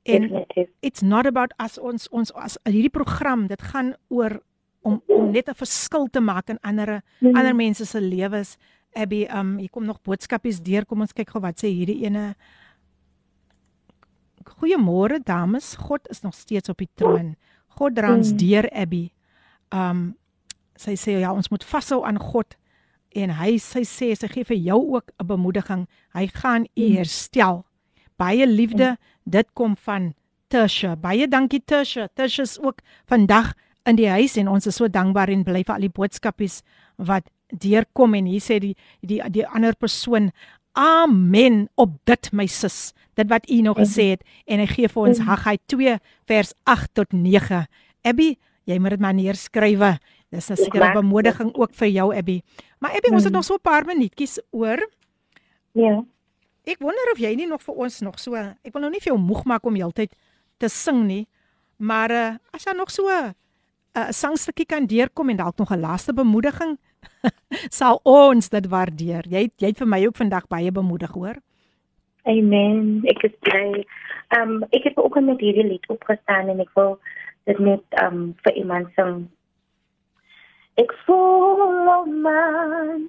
[0.03, 0.69] En Definitief.
[0.81, 4.41] it's not about us ons ons as hierdie program, dit gaan oor
[4.83, 7.37] om om net 'n verskil te maak in ander mm -hmm.
[7.37, 8.57] ander mense se lewens.
[8.93, 10.85] Abby, um hier kom nog boodskapies deur.
[10.85, 12.35] Kom ons kyk gou wat sê hierdie ene.
[14.43, 15.75] Goeiemôre dames.
[15.75, 17.35] God is nog steeds op die troon.
[17.77, 18.37] God dra ons mm.
[18.37, 19.07] deur Abby.
[19.73, 20.13] Um
[20.79, 22.55] sy sê ja, ons moet vashou aan God
[23.13, 25.87] en hy sy sê sy gee vir jou ook 'n bemoediging.
[26.13, 26.95] Hy gaan u mm.
[26.95, 27.65] herstel.
[28.17, 29.31] Baie liefde, mm.
[29.31, 30.13] dit kom van
[30.47, 30.95] Tasha.
[30.95, 32.07] Baie dankie Tasha.
[32.07, 33.53] Tasha is ook vandag
[33.85, 36.61] in die huis en ons is so dankbaar en bly vir al die boodskapies
[36.97, 40.31] wat deurkom en hier sê die die die ander persoon
[40.73, 42.93] Amen op dit my sis.
[43.13, 46.93] Dit wat u nog gesê het en hy gee vir ons Haggai 2 vers 8
[46.97, 47.65] tot 9.
[48.01, 48.33] Abby,
[48.65, 49.97] jy moet dit maar neerskrywe.
[50.33, 52.41] Dis 'n sekere bemoediging ook vir jou Abby.
[52.79, 54.89] Maar Abby, ons het nog so 'n paar minuutjies oor.
[55.71, 56.03] Ja.
[56.63, 59.13] Ek wonder of jy nie nog vir ons nog so, ek wil nou nie vir
[59.13, 60.13] jou moeg maak om heeltyd
[60.57, 61.27] te sing nie,
[61.77, 63.33] maar uh, as jy nog so 'n
[63.97, 66.77] uh, sangstukkie kan deurkom en dalk nog 'n laaste bemoediging,
[67.79, 69.27] sal ons dit waardeer.
[69.29, 71.39] Jy jy het vir my ook vandag baie bemoedig, hoor.
[72.23, 73.03] Amen.
[73.11, 73.83] Ek is bly.
[74.33, 76.99] Ehm um, ek het ook met hierdie lied opgestaan en ek wil
[77.43, 79.25] dit net ehm um, vir iemand sing.
[80.79, 83.01] Ek voel op my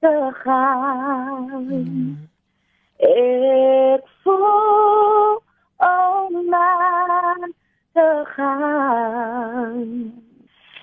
[0.00, 1.68] te gaan.
[1.68, 2.16] Hmm.
[2.96, 5.42] Ek voel
[5.78, 7.52] op my
[7.92, 9.84] te gaan.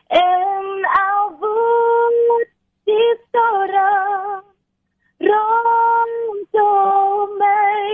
[0.08, 2.46] En al voel
[2.92, 4.44] die storm
[5.30, 7.86] rondom my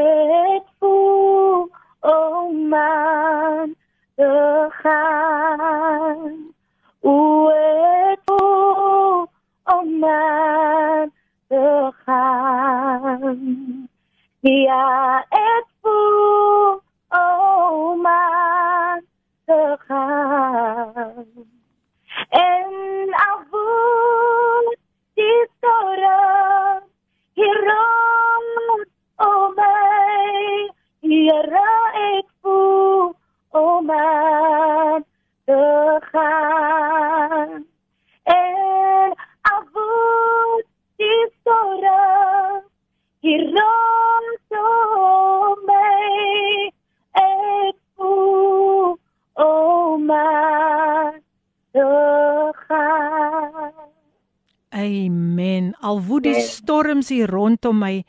[0.00, 1.66] ek voel
[2.14, 3.74] oh man
[4.20, 4.30] de
[4.82, 6.30] gaan.
[7.02, 7.16] O
[7.50, 9.26] ek voel
[9.74, 11.10] oh man
[11.50, 11.66] de
[12.04, 13.42] gaan.
[14.40, 14.86] Ja
[15.42, 16.78] ek voel
[17.24, 19.02] oh man
[19.50, 21.26] de gaan.
[22.28, 22.65] En
[36.16, 37.66] gaan
[38.22, 39.14] en
[39.50, 40.62] al voel
[40.96, 42.62] die storm
[43.20, 46.72] hier rond om my
[47.12, 48.98] ek voel
[49.34, 50.46] om my
[54.76, 55.74] Amen.
[55.80, 58.04] Al woed die storms hier rondom my,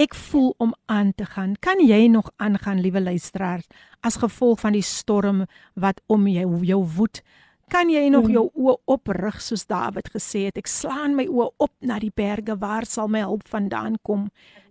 [0.00, 1.54] ek voel om aan te gaan.
[1.64, 3.68] Kan jy nog aangaan, liewe luisteraars,
[4.04, 7.22] as gevolg van die storm wat om jou jou woed?
[7.70, 11.70] Kan jy nog jou oë oprig soos Dawid gesê het, ek slaan my oë op
[11.86, 14.24] na die berge, waar sal my hulp vandaan kom?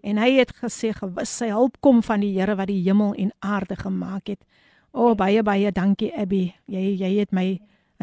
[0.04, 3.32] En hy het gesê gewis sy hulp kom van die Here wat die hemel en
[3.40, 4.44] aarde gemaak het.
[4.92, 6.50] O oh, baie baie dankie Abby.
[6.68, 7.46] Jy jy het my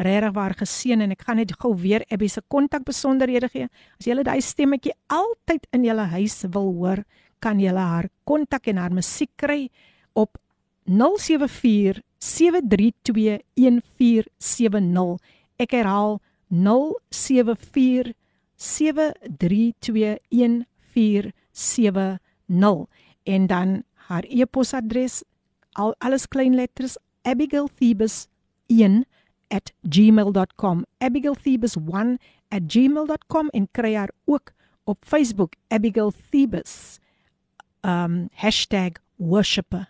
[0.01, 3.69] regtig waar geseën en ek gaan net gou weer Abby se kontak besonderhede gee.
[4.01, 7.05] As jy daai stemmetjie altyd in jou huis wil hoor,
[7.39, 9.67] kan jy haar kontak en haar musiek kry
[10.17, 10.41] op
[10.89, 15.17] 074 732 1470.
[15.57, 18.13] Ek herhaal 074
[18.55, 22.87] 732 1470
[23.23, 25.23] en dan haar e-posadres
[25.71, 29.03] al alles klein letters abigailthebus1
[29.47, 32.15] at gmail.com abigailthebus1
[32.49, 34.55] at gmail.com en kry haar ook
[34.87, 36.99] op Facebook Abigail Thebus
[37.81, 38.29] um
[39.15, 39.87] #worshipper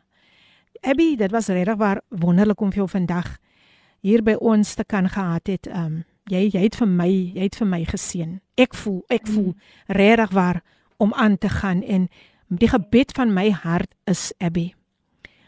[0.81, 3.37] Abby dit was regtig waar wonderlik om vir jou vandag
[4.01, 7.55] hier by ons te kan gehad het um jy jy het vir my jy het
[7.55, 9.53] vir my geseën ek voel ek voel
[9.87, 10.61] regtig waar
[10.97, 12.09] om aan te gaan en
[12.47, 14.73] die gebed van my hart is Abby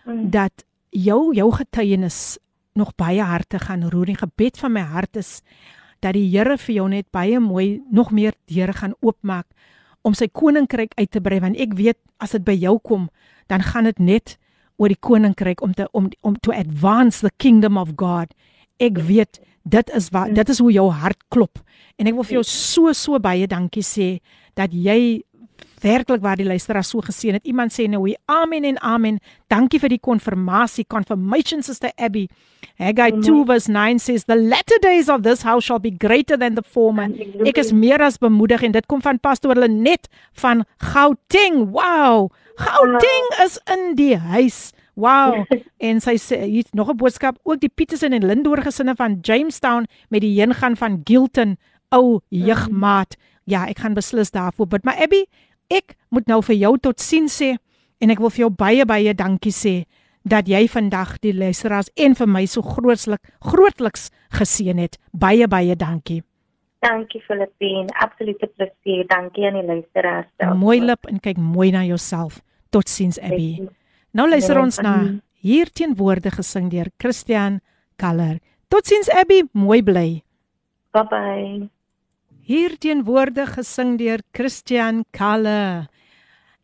[0.06, 0.30] mm.
[0.32, 2.38] dat jou jou getuienis
[2.74, 4.06] nog baie harte gaan roer.
[4.06, 5.42] Die gebed van my hart is
[6.00, 9.48] dat die Here vir jou net baie mooi nog meer deure gaan oopmaak
[10.02, 13.10] om sy koninkryk uit te brei want ek weet as dit by jou kom
[13.52, 14.38] dan gaan dit net
[14.80, 18.32] oor die koninkryk om te om om to advance the kingdom of God.
[18.80, 21.60] Ek weet dit is wat dit is hoe jou hart klop
[22.00, 24.18] en ek wil vir jou so so baie dankie sê
[24.58, 25.22] dat jy
[25.80, 27.46] werklik waar die luisteraar so geseën het.
[27.46, 29.20] Iemand sê nou, "Amen en amen.
[29.48, 32.28] Dankie vir die konfirmasie, confirmation sister Abby."
[32.78, 36.56] Haggai 2 verse 9 says, "The latter days of this house shall be greater than
[36.56, 37.10] the former."
[37.46, 41.72] Ek is meer as bemoedig en dit kom van pastoor Lenet van Gauteng.
[41.72, 42.30] Wow!
[42.60, 44.70] Gauteng is in die huis.
[45.00, 45.46] Wow.
[45.90, 49.88] En sy sê hier nog 'n boodskap ook die Petersen en Lindoor gesinne van Jamestown
[50.10, 51.58] met die heengaan van Gilton,
[51.90, 53.16] ou jeugmaat.
[53.44, 54.84] Ja, ek gaan beslis daarvoor bid.
[54.84, 55.26] Maar Abby,
[55.68, 57.56] ek moet nou vir jou totsiens sê
[58.00, 59.86] en ek wil vir jou baie baie dankie sê
[60.30, 65.00] dat jy vandag die luisteraars en vir my so grootslik grootliks geseën het.
[65.12, 66.24] Baie baie dankie.
[66.80, 69.08] Dankie Filippine, absolute plesier.
[69.08, 70.30] Dankie aan die luisteraars.
[70.56, 72.40] Mooi lip en kyk mooi na jouself.
[72.70, 73.68] Totsiens Abby.
[74.12, 74.96] Nou luister ons na
[75.40, 77.60] hier teenwoorde gesing deur Christian
[77.98, 78.40] Kaller.
[78.68, 80.24] Totsiens Abby, mooi bly.
[80.94, 81.70] Bye bye
[82.50, 85.86] hier teenwoordig gesing deur Christian Kalle.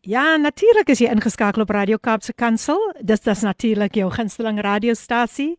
[0.06, 2.80] Ja, natuurlik is jy ingeskakel op Radio Kaapse Kansel.
[3.06, 5.54] Dis dis natuurlik jou gunsteling radiostasie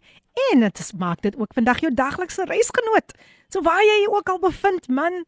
[0.51, 3.15] en dit maak dit ook vandag jou daglikse reisgenoot.
[3.47, 5.23] So waar jy ook al bevind, man,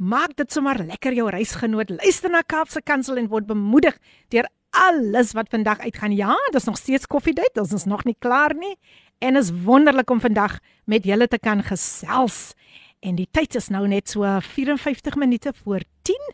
[0.00, 1.90] Maak dit sommer lekker jou reisgenoot.
[1.92, 3.98] Luister na Kaapse Kansel en word bemoedig
[4.32, 6.15] deur alles wat vandag uitgaan.
[6.15, 7.57] Ja, dis nog steeds koffiedייט.
[7.57, 8.75] Ons is nog nie klaar nie.
[9.19, 12.53] En is wonderlik om vandag met julle te kan gesels.
[12.99, 16.33] En die tyd is nou net so 54 minute voor 10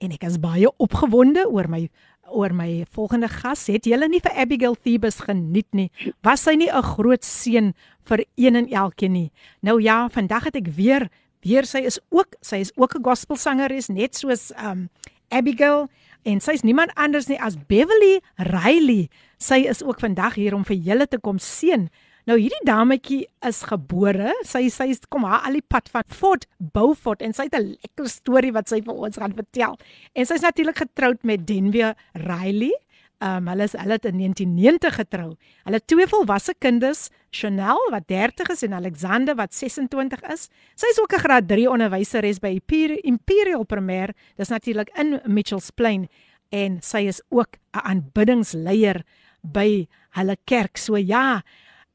[0.00, 1.88] en ek is baie opgewonde oor my
[2.30, 3.66] oor my volgende gas.
[3.66, 5.90] Het julle nie vir Abigail Thebus geniet nie?
[6.22, 7.74] Was sy nie 'n groot seën
[8.04, 9.32] vir een en elkeen nie?
[9.62, 11.08] Nou ja, vandag het ek weer
[11.42, 14.88] weer sy is ook sy is ook 'n gospelsangeres net soos um
[15.28, 15.88] Abigail
[16.25, 18.19] en sy's niemand anders nie as Beverly
[18.49, 19.07] Riley.
[19.37, 21.87] Sy is ook vandag hier om vir julle te kom seën.
[22.25, 27.21] Nou hierdie dametjie is gebore, sy sy kom haar al die pad van Fort Beaufort
[27.21, 29.77] en sy het 'n lekker storie wat sy vir ons gaan vertel.
[30.15, 32.73] En sy's natuurlik getroud met Denver Riley.
[33.21, 35.35] Um hulle is hulle het in 1990 getrou.
[35.63, 40.47] Hulle twee volwasse kinders, Chanel wat 30 is en Alexander wat 26 is.
[40.75, 42.59] Sy is ook 'n graad 3 onderwyseres by
[43.03, 44.15] Imperial Primêr.
[44.37, 46.07] Dis natuurlik in Mitchells Plain
[46.49, 49.03] en sy is ook 'n aanbiddingsleier
[49.41, 50.77] by hulle kerk.
[50.77, 51.41] So ja,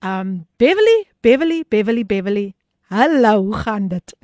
[0.05, 2.55] um Beverly, Beverly, Beverly, Beverly.
[2.88, 4.16] Hallo, hoe gaan dit?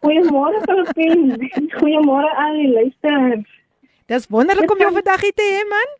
[0.00, 1.50] Goeiemôre Filippin.
[1.78, 3.48] Goeiemôre aan die luisteraars.
[4.06, 5.99] Dis wonderlik om jou vandag hier te hê man.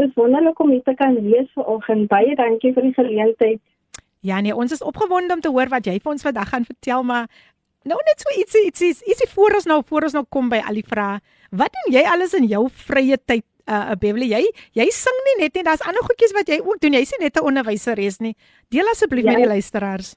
[0.00, 2.08] Dis wonderlik om hier te kan wees vanoggend.
[2.08, 3.60] Baie dankie vir die geleentheid.
[4.24, 7.04] Ja nee, ons is opgewonde om te hoor wat jy vir ons vandag gaan vertel,
[7.04, 7.28] maar
[7.88, 10.80] nou net so ietsie ietsie ietsie voor ons nou voor ons nou kom by al
[10.80, 11.20] die vrae.
[11.50, 13.44] Wat doen jy alles in jou vrye tyd?
[13.70, 14.42] Uh Beverly, jy
[14.74, 16.96] jy sing nie net nie, daar's ander goedjies wat jy ook doen.
[16.96, 18.34] Jy's nie net 'n onderwyseres nie.
[18.68, 19.32] Deel asseblief ja.
[19.32, 20.16] met die luisteraars.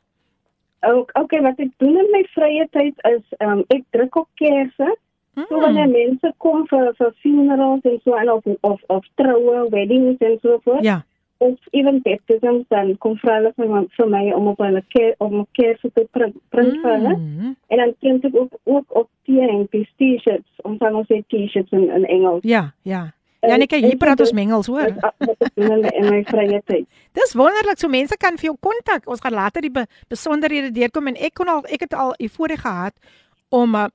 [0.83, 4.89] Ook okay, wat ek doen in my vrye tyd is um ek druk op kersse.
[5.33, 5.45] Mm.
[5.49, 10.21] So wanneer mense kom vir vir funerals en so en of of of troue, weddings
[10.21, 10.83] en so voort.
[10.83, 11.01] Ja.
[11.37, 15.39] Of even baptisms dan kom vra hulle vir vir my om op hulle keer om
[15.39, 17.15] 'n keer te print vir hulle.
[17.17, 17.55] Mm.
[17.67, 22.05] En dan print ek ook ook op teen T-shirts, om dan ons T-shirts in in
[22.05, 22.43] Engels.
[22.43, 23.13] Ja, ja.
[23.43, 24.93] Ja, net hier praat ons mengels hoor.
[25.59, 26.85] In my vrye tyd.
[27.17, 29.03] Dis wonderlik so mense kan vir jou kontak.
[29.09, 32.61] Ons gaan later die be besonderhede deurkom en ek kon al ek het al voorheen
[32.63, 32.95] gehad
[33.53, 33.89] om uh,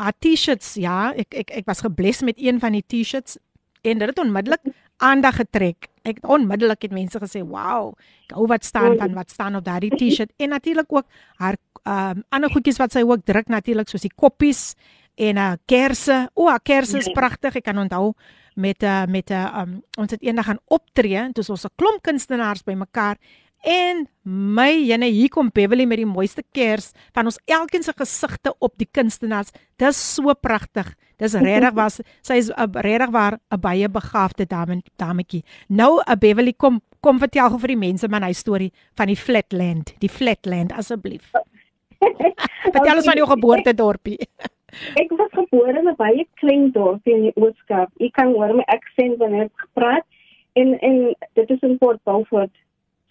[0.00, 3.38] haar T-shirts, ja, ek ek ek was gebless met een van die T-shirts
[3.84, 5.88] en dit het onmiddellik aandag getrek.
[6.04, 7.96] Ek onmiddellik het mense gesê, "Wow,
[8.28, 12.18] ek hou wat staan van wat staan op daardie T-shirt." En natuurlik ook haar ehm
[12.18, 14.74] um, ander goedjies wat sy ook druk natuurlik soos die koppies
[15.14, 16.30] en 'n uh, kersse.
[16.34, 17.56] O, haar kersse is pragtig.
[17.56, 18.14] Ek kan onthou
[18.54, 21.74] met uh, met 'n uh, um, ons het eendag gaan optree en toe ons 'n
[21.76, 23.16] klomp kunstenaars bymekaar
[23.60, 28.54] En my jene hier kom Beverly met die mooiste kers van ons elkeen se gesigte
[28.58, 29.52] op die kunstenaars.
[29.76, 30.94] Dis so pragtig.
[31.20, 35.44] Dis regtig was sy is regtig waar 'n baie begaafde dame dametjie.
[35.68, 39.94] Nou Beverly kom kom vertel gou vir die mense man hy storie van die Flatland,
[40.00, 41.30] die Flatland asseblief.
[42.74, 44.18] vertel ons van jou geboortedorpie.
[45.00, 47.90] ek was gebore in 'n baie klein dorpie in die Ooskaap.
[48.00, 50.06] Ek kan hoor my aksent wanneer ek praat
[50.54, 52.52] en en dit is in Port Beaufort.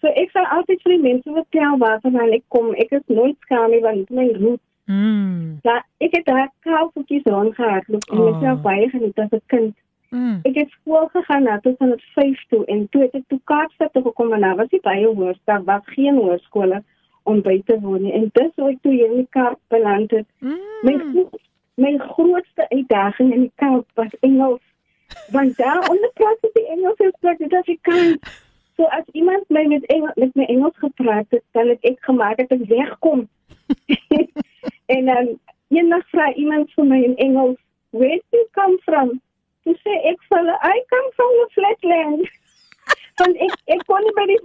[0.00, 2.72] So ek sal altyd vir die mense vertel waarvan ek kom.
[2.80, 4.62] Ek is nooit skaam nie want my root.
[4.90, 5.60] Mm.
[5.62, 7.88] Ja, ek het daar kaupjies rondgehard.
[7.88, 8.30] Loop en oh.
[8.30, 9.74] myself baie geniet as 'n kind.
[10.10, 10.40] Mm.
[10.42, 13.92] Ek het skool gegaan na tot van 5 toe en toe het ek toe Kaapstad
[13.92, 16.82] toe gekom en daar was nie baie hoërskool, was geen hoërskole
[17.22, 18.12] om by te woon nie.
[18.12, 20.26] En dis hoe ek toe hier in die Kaap beland het.
[20.40, 20.58] Mm.
[20.82, 20.96] My
[21.80, 24.64] my grootste uitdaging in die Kaap was Engels.
[25.30, 28.48] Want daar onder praat ek Engels, ek praat dit Afrikaans.
[28.80, 32.36] So as iemand my met Engels met my Engels gepraat het, dan het ek gemaak
[32.36, 33.26] dat ek wegkom.
[34.94, 37.58] en dan um, eendag vra iemand vir my in Engels,
[37.90, 39.20] "Where do you come from?"
[39.64, 42.24] Toe sê ek vir hulle, "I come from the flatland."
[43.20, 44.40] Want ek ek kon nie by die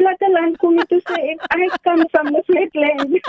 [0.00, 3.20] platteland kom jy toe sê ek I come from the flatland.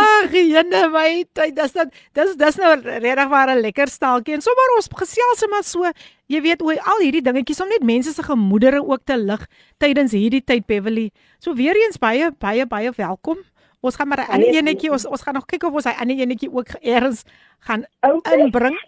[0.00, 4.44] Ag, jene my, dit dis dit dis dis nou regtig maar 'n lekker staaltjie en
[4.44, 5.92] sommer ons gesels maar so,
[6.32, 9.46] jy weet oor al hierdie dingetjies om net mense se gemoedere ook te lig
[9.78, 11.10] tydens hierdie tyd Beverly.
[11.38, 13.38] So weer eens baie baie baie welkom.
[13.82, 16.16] Ons gaan maar 'n ander enetjie ons ons gaan nog kyk of ons hy ander
[16.16, 17.24] enetjie ook eers
[17.66, 18.38] gaan okay.
[18.38, 18.78] inbring.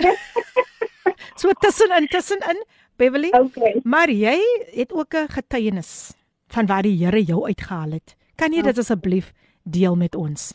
[1.41, 2.65] so tussenin tussenin
[2.97, 3.31] Beverly.
[3.35, 3.81] Okay.
[3.83, 4.39] Maar jy
[4.73, 6.15] het ook 'n getuienis
[6.55, 8.17] van waar die Here jou uitgehaal het.
[8.35, 9.33] Kan jy dit asseblief
[9.63, 10.53] deel met ons?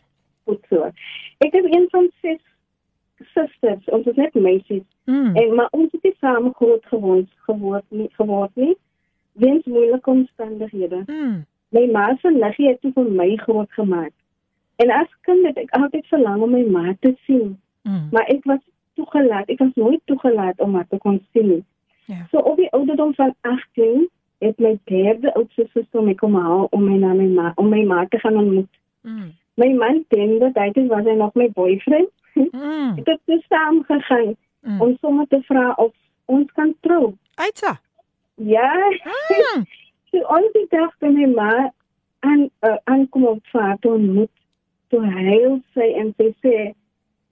[0.47, 0.91] Goed so.
[1.45, 2.39] Ek is een van ses
[3.33, 4.85] susters, ons is net meisies.
[5.05, 5.35] Mm.
[5.35, 8.75] En maar ons het saam groot geword, geword nie geword nie.
[9.39, 11.03] Weens moeilike omstandighede.
[11.07, 11.45] Mm.
[11.75, 14.13] My ma se liggie het vir my groot gemaak.
[14.79, 17.57] En as kind het ek altyd verlang om my ma te sien.
[17.83, 18.07] Mm.
[18.11, 18.63] Maar ek was
[18.99, 21.59] toegelaat, ek was nooit toegelaat om haar te kon sien.
[22.05, 22.25] Ja.
[22.31, 24.07] So op die ouderdom van 18
[24.39, 27.83] het my derde oudste suster my kom haal om my na my ma om my
[27.83, 28.79] ma te gaan ontmoet.
[29.01, 29.31] Mm.
[29.59, 32.09] My man Tende, dit was hy nog my boyfriend.
[32.39, 32.93] Mm.
[32.95, 34.81] Ek het dus saam gegaan mm.
[34.81, 35.91] om sommer te vra of
[36.25, 37.17] ons kan trou.
[37.35, 37.79] Aitsa.
[38.35, 38.71] Ja.
[39.03, 39.65] Mm.
[40.09, 41.71] so ons het gedag by my ma
[42.19, 44.31] aan uh, aankom op vaart ontmoet.
[44.87, 46.55] Toe heel sy en sy sê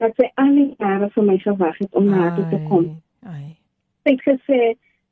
[0.03, 2.89] dat sy al die jare vir my gewag het om na toe te kom.
[3.23, 3.55] Ai.
[4.03, 4.61] Sy het gesê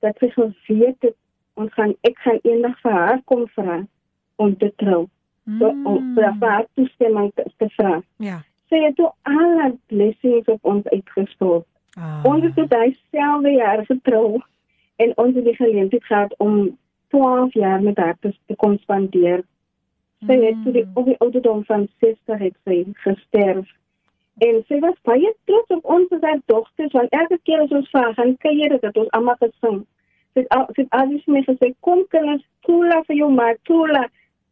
[0.03, 1.15] dat sy geweet het
[1.59, 3.83] ons gaan ek gaan eendag vir haar kom vra
[4.41, 5.05] om te trou.
[5.45, 5.59] Mm.
[5.59, 7.99] So om vir haar toestemming te, te vra.
[8.23, 8.41] Ja.
[8.69, 11.67] Sy het toe al haar blessings op ons uitgestort.
[11.95, 12.23] Ah.
[12.27, 14.41] Ons het dit selfde jaar getrou
[14.95, 16.77] en ons het die geleentheid gehad om
[17.13, 19.43] 12 jaar met haar te, te kon spandeer.
[20.25, 20.97] Sy het toe die, mm.
[20.99, 23.67] op die ouderdom van 60 het sy gesterf.
[24.43, 27.89] En sy was baie trots op ons as haar dogters, want elke keer as ons
[27.93, 29.83] vraag gaan kuier, dat ons allemaal gesing.
[30.35, 34.03] Het, sy het al die my gesê, kom kinders, toela vir jou ma, toela,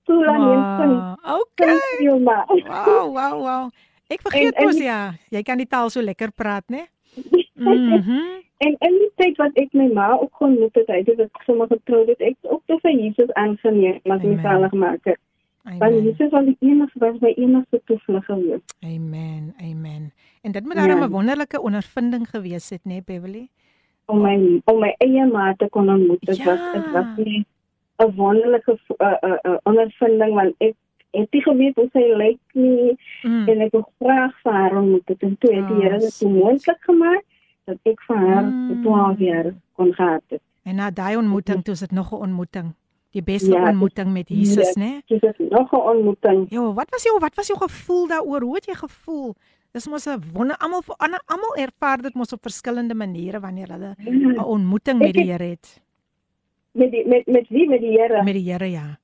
[0.08, 0.46] toela wow.
[0.48, 0.94] mensen.
[1.42, 1.76] Okay.
[1.98, 2.38] Vir jou ma.
[2.48, 3.66] Wow, wow, wow.
[4.12, 6.88] Ek vergeet mos ja, jy kan die taal so lekker praat, né?
[7.54, 8.02] Mhm.
[8.02, 11.68] Mm en in die tyd wat ek my ma ook genoem het, het ek sommer
[11.72, 15.18] getrou het ek ook te vir Jesus aangeneem, maar my saligmaker.
[15.80, 18.64] Want Jesus was die enigste wat my enigste toevlug gewees.
[18.84, 19.54] Amen.
[19.64, 20.12] Amen.
[20.42, 21.10] En dit moet 'n ja.
[21.10, 23.50] wonderlike ondervinding gewees het, né, Beverly?
[24.06, 26.46] Om my om my eie ma te kon ontmoet, dit ja.
[26.46, 27.44] was dit was
[27.98, 30.76] 'n wonderlike uh, uh, uh, ondervinding want ek
[31.14, 33.48] en dit geweet hoe sy lyk nie mm.
[33.48, 36.80] en ek het graag vir haar ontmoet het en toe het die Here dit moontlik
[36.90, 37.26] gemaak
[37.70, 38.82] dat ek vir haar mm.
[38.84, 40.42] 12 jaar kon gehad het.
[40.64, 42.74] En na daai ontmoeting toe is dit nog 'n ontmoeting.
[43.14, 45.04] Die beste ja, ontmoeting met Jesus, né?
[45.06, 45.20] Nee?
[45.20, 46.46] Dis nog 'n ontmoeting.
[46.50, 48.42] Jo, wat was jou wat was jou gevoel daaroor?
[48.42, 49.36] Hoe het jy gevoel?
[49.74, 50.84] Dis mos 'n wonder almal
[51.26, 55.82] almal ervaar dit mos op verskillende maniere wanneer hulle 'n ontmoeting met die Here het.
[56.72, 58.24] Met die met met wie met die Here?
[58.24, 59.00] Met die Here, ja.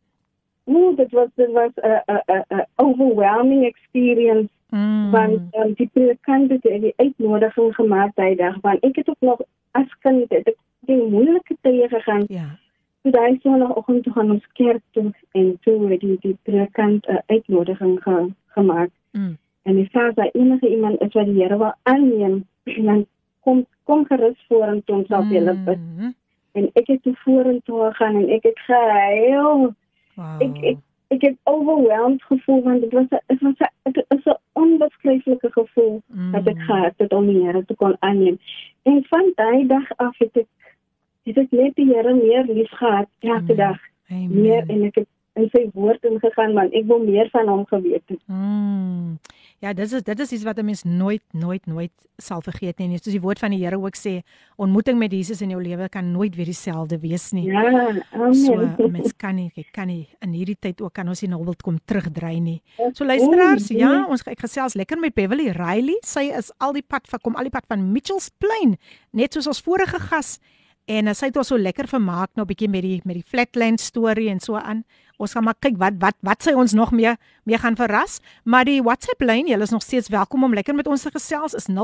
[0.64, 4.50] Nee, dit was dit was 'n 'n 'n overwhelming experience.
[4.70, 5.12] Mm.
[5.12, 9.40] Want um, die predikant het die uitnodiging gemaak daai dag, want ek het ook nog
[9.72, 12.24] as kind het ek die moeilike tye gegaan.
[12.28, 12.60] Ja.
[13.04, 17.12] So daai sonoggend toe gaan ons kerk toe en toe het die die predikant 'n
[17.12, 18.90] uh, uitnodiging ge, gemaak.
[19.12, 19.38] Mm.
[19.64, 22.46] En hy sê dat enige iemand is wat die Here wil aanneem,
[22.88, 23.06] dan
[23.40, 25.80] kom kom gerus voor en toe sal jy hulle bid.
[25.80, 26.14] Mm.
[26.52, 29.74] En ek het toe vorentoe gegaan en ek het gehuil.
[30.16, 30.44] Wow.
[30.46, 30.78] Ek ek
[31.10, 35.52] ek het overwhelmed gevoel want dit was 'n dit was 'n dit is 'n onbeskryflike
[35.52, 36.32] gevoel mm.
[36.32, 38.38] dat ek gehad het om die Here te kon aanneem.
[38.84, 40.48] En van daai dag af het ek
[41.24, 43.80] het ek net die Here meer lief gehad elke dag.
[44.10, 44.42] Amen.
[44.42, 48.06] Meer en ek het in sy woord ingegaan want ek wil meer van hom geweet
[48.06, 48.22] het.
[48.26, 49.18] Mm.
[49.60, 52.98] Ja, dit is dit is iets wat 'n mens nooit nooit nooit sal vergeet nie.
[52.98, 54.22] Soos die woord van die Here ook sê,
[54.56, 57.46] ontmoeting met Jesus in jou lewe kan nooit weer dieselfde wees nie.
[57.46, 58.36] Ja, amen.
[58.36, 61.44] So mens kan nie, ek kan nie in hierdie tyd ook kan ons nie nou
[61.44, 62.62] wil kom terugdry nie.
[62.94, 65.98] So luisteraars, ja, ons ek gesels lekker met Beverly Riley.
[66.02, 68.78] Sy is al die pad van kom al die pad van Mitchells Plain,
[69.12, 70.40] net soos ons vorige gas
[70.90, 73.80] en sy het ons so lekker vermaak nou 'n bietjie met die met die flatland
[73.80, 74.84] storie en so aan.
[75.20, 78.20] Ons gaan maar kyk wat wat wat sy ons nog meer meer gaan verras.
[78.48, 81.54] Maar die WhatsApp lyn, julle is nog steeds welkom om lekker met ons te gesels.
[81.54, 81.76] Is 0817291657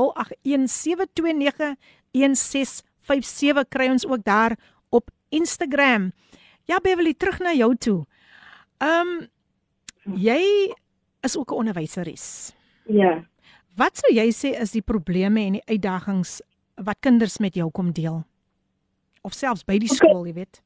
[3.68, 4.56] kry ons ook daar
[4.88, 6.12] op Instagram.
[6.64, 8.06] Ja, Beverly, terug na jou toe.
[8.80, 9.28] Ehm um,
[10.16, 10.72] jy
[11.20, 12.52] is ook 'n onderwyseres.
[12.86, 13.24] Ja.
[13.76, 16.40] Wat sou jy sê is die probleme en die uitdagings
[16.74, 18.24] wat kinders met jou kom deel?
[19.20, 19.96] Of selfs by die okay.
[19.96, 20.62] skool, jy weet?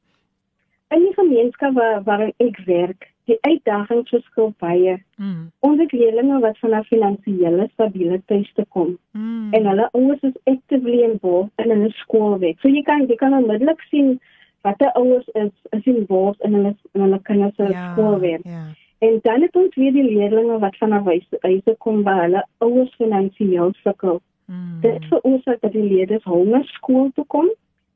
[0.91, 4.97] In die gemeenskap waar waar ek werk, die uitdagings verskil baie.
[5.17, 5.51] Mm.
[5.67, 8.97] Ons het leerders wat van 'n finansiële stabiele tuiste kom.
[9.11, 9.53] Mm.
[9.53, 12.59] En hulle ouers is actively involved in hulle skoolwerk.
[12.59, 14.19] So jy kan jy kan onmiddellik sien
[14.61, 18.43] wat die ouers is is involved in hulle in hulle kinders se ja, skoolwerk.
[18.43, 18.65] Ja.
[18.99, 22.95] En dan het ons weer die leerders wat van 'n wyse kom waar hulle ouers
[22.95, 24.21] finansiëel sukkel.
[24.45, 24.81] Mm.
[24.81, 27.49] Dit veroorsaak dat die leerders honger skool toe kom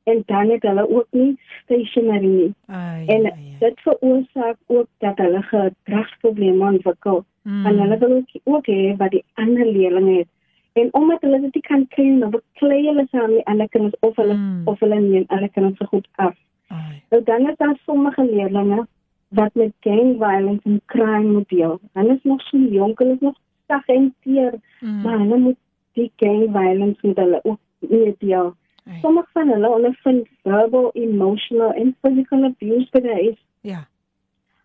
[0.06, 2.54] en dan het hulle ook nie stationery nie.
[2.66, 3.56] Ai, en ai, ai.
[3.58, 7.24] dit veroorsaak ook dat hulle gedragsprobleme ontwikkel.
[7.42, 7.66] Mm.
[7.66, 10.28] En hulle wil ook, ook hê wat die ander leerlinge het.
[10.72, 14.34] En omdat hulle dit kan kry, dan beklei hulle saam met ander kinders of hulle
[14.34, 14.60] mm.
[14.64, 16.36] of hulle neem ander kinders se goed af.
[16.66, 17.02] Ai.
[17.10, 18.86] Nou dan is daar sommige leerlinge
[19.28, 21.80] wat met gang violence en crime moet deel.
[21.92, 25.02] Hulle is nog so jonk, hulle is nog sag en teer, Mm.
[25.02, 25.56] maar hulle moet
[25.92, 28.44] die gang violence met hulle ook nie deel.
[28.44, 28.65] Ai.
[29.02, 33.38] Sommige van hulle ondervind verbal, emotional en physical abuse by die huis.
[33.60, 33.86] Ja.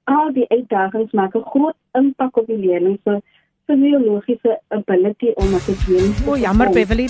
[0.04, 3.22] Al die uitdagings maak 'n groot impak op die leerling se
[3.66, 6.14] fisiologiese ability om te doen.
[6.28, 7.08] O, jammer Beverly.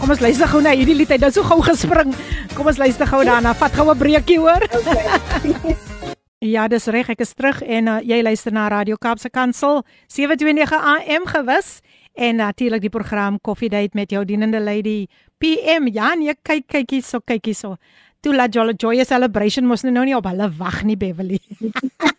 [0.00, 1.08] Kom ons luister gou na hierdie lied.
[1.08, 2.14] Hy het nou so gou gespring.
[2.56, 3.54] Kom ons luister gou daarna.
[3.54, 4.62] Vat gou 'n breekie hoor.
[4.62, 5.76] Okay.
[6.40, 10.72] Ja, dis reg, ek is terug en uh, jy luister na Radio Kaapse Kansel 729
[10.72, 11.82] AM gewis
[12.20, 15.06] En natuurlik die program Coffee Date met jou dienende lady
[15.38, 15.88] PM.
[15.92, 17.78] Ja, nee, kyk kyk hierso, kyk hierso.
[18.20, 21.38] Toe laat Jolly Joy celebration mos nou nie op hulle wag nie Beverly.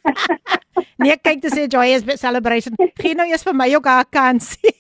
[1.04, 2.74] nee, kyk dis 'n joyous celebration.
[2.97, 4.74] Gee nou eers vir my ook 'n kansie.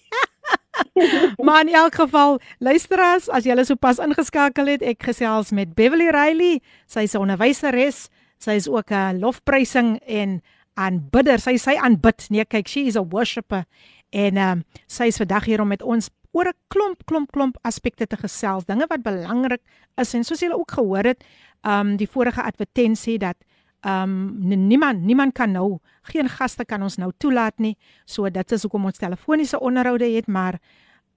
[1.45, 6.61] maar in elk geval, luisteraars, as julle sopas ingeskakel het, ek gesels met Beverly Riley.
[6.87, 8.09] Sy is 'n onderwyseres.
[8.39, 10.41] Sy is ook 'n lofprysing en
[10.73, 11.37] aanbidder.
[11.39, 12.29] Sy sê aanbid.
[12.29, 13.65] Nee, kyk, she is a worshipper.
[14.11, 17.57] En ehm um, sy is vandag hier om met ons oor 'n klomp klomp klomp
[17.61, 19.61] aspekte te gesels, dinge wat belangrik
[19.95, 21.23] is en soos julle ook gehoor het,
[21.61, 23.37] ehm um, die vorige advertensie dat
[23.81, 24.03] ehm
[24.51, 27.77] um, niemand niemand kan nou geen gaste kan ons nou toelaat nie.
[28.05, 30.59] So dit is hoekom ons telefoniese onderhoude het, maar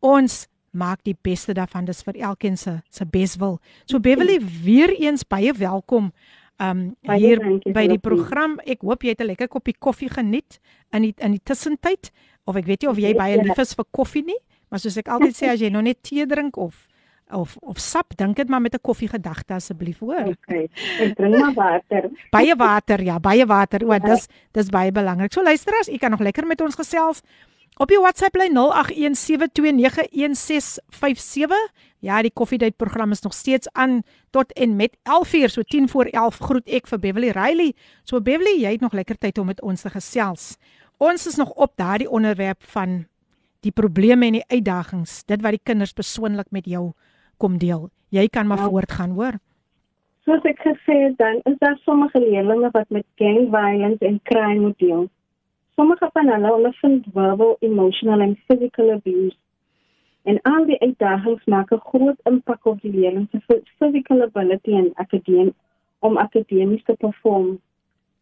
[0.00, 1.84] ons maak die beste daarvan.
[1.84, 3.60] Dis vir elkeen se se beswil.
[3.84, 6.12] So Beverly weer eens baie welkom
[6.62, 7.40] um hier
[7.74, 8.58] by die program.
[8.64, 10.60] Ek hoop jy het 'n lekker koppie koffie geniet
[10.92, 12.10] in die in die tussentyd
[12.45, 15.07] of ek weet nie of jy baie lief is vir koffie nie, maar soos ek
[15.07, 16.87] altyd sê as jy nog net tee drink of
[17.29, 20.33] of of sap, dink dit maar met 'n koffie gedagte asseblief hoor.
[20.33, 20.69] Okay.
[20.99, 22.09] Ek drink maar water.
[22.31, 23.85] baie water, ja, baie water.
[23.85, 25.33] O, dis dis baie belangrik.
[25.33, 27.21] So luister as u kan nog lekker met ons gesels.
[27.79, 28.59] Op die WhatsApp lyn 0817291657.
[31.99, 36.05] Ja, die koffiedייט program is nog steeds aan tot en met 11:00, so 10 voor
[36.05, 37.73] 11 groet ek vir Beverly Riley.
[38.03, 40.57] So Beverly, jy het nog lekker tyd om met ons te gesels.
[40.98, 43.06] Ons is nog op daardie onderwerp van
[43.60, 46.92] die probleme en die uitdagings, dit wat die kinders persoonlik met jou
[47.42, 47.88] kom deel.
[48.14, 48.68] Jy kan maar ja.
[48.68, 49.40] voortgaan, hoor.
[50.24, 54.60] Soos ek gesê het, dan is daar sommige leerlinge wat met gang violence en crime
[54.60, 55.08] moet deel.
[55.74, 59.36] Sommige van hulle ondervind verbal, emotional en physical abuse.
[60.24, 64.92] En al die uitdagings maak 'n groot impak op die leerling se physical ability en
[64.94, 65.54] akademie
[65.98, 67.58] om akademies te perform.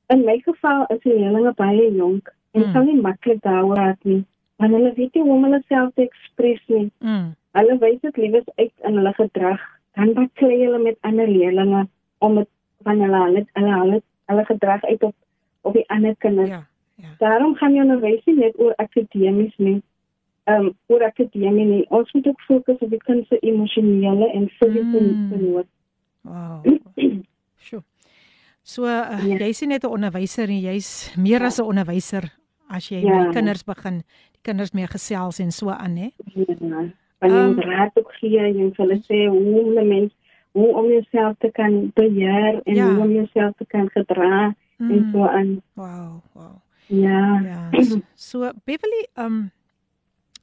[0.07, 2.72] In my geval is die leerlinge baie jonk en hmm.
[2.72, 4.24] kan nie maklik daaroor praat nie,
[4.57, 6.92] want hulle weet nie hoe om hulle self te ekspreseer nie.
[7.05, 7.30] Hmm.
[7.59, 9.61] Hulle wys dit liewes uit in hulle gedrag.
[9.96, 11.86] Dan baklei hulle met ander leerlinge
[12.24, 12.48] om dit
[12.86, 15.14] van hulle hulle hulle hulle, hulle gedrag uit op
[15.62, 16.48] op die ander kinders.
[16.48, 16.66] Ja.
[16.94, 17.14] Ja.
[17.18, 19.80] Daarom gaan jy nou wys net oor akademies nie.
[20.50, 21.84] Ehm um, oor akademie nie.
[21.88, 25.44] Ons moet ook fokus op die kind se emosionele en fisiese mm.
[25.44, 25.68] nood.
[26.20, 26.66] Wow.
[27.66, 27.82] Sjoe.
[28.62, 29.38] So uh, ja.
[29.38, 31.46] jy sien net 'n onderwyser en jy's meer ja.
[31.46, 32.30] as 'n onderwyser
[32.73, 33.18] as jy ja.
[33.18, 34.03] met kinders begin,
[34.33, 36.11] die kinders mee gesels en so aan, hè?
[36.35, 36.89] Ja
[37.23, 40.12] van um, raad ook gee en hulle sê hoe om mens
[40.53, 42.89] hoe om jouself te kan beheer en ja.
[42.89, 44.91] hoe om jouself te kan gedra mm.
[44.91, 45.62] en so aan.
[45.75, 46.57] Wow, wow.
[46.87, 47.41] Ja.
[47.41, 47.70] Ja.
[48.14, 49.51] So Beverly, um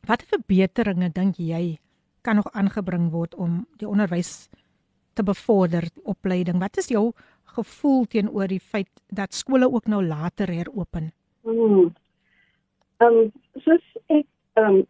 [0.08, 1.78] watter verbeteringe dink jy
[2.22, 4.50] kan nog aangebring word om die onderwys
[5.14, 6.60] te bevorder, opleiding?
[6.60, 7.12] Wat is jou
[7.44, 11.12] gevoel teenoor die feit dat skole ook nou later heropen?
[13.00, 13.08] Mm.
[13.08, 13.32] Um
[13.64, 14.26] soos ek
[14.60, 14.82] um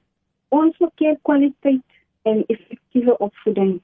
[0.50, 1.86] ons moet keer kwaliteit
[2.22, 3.76] en effektiewe opvoeding.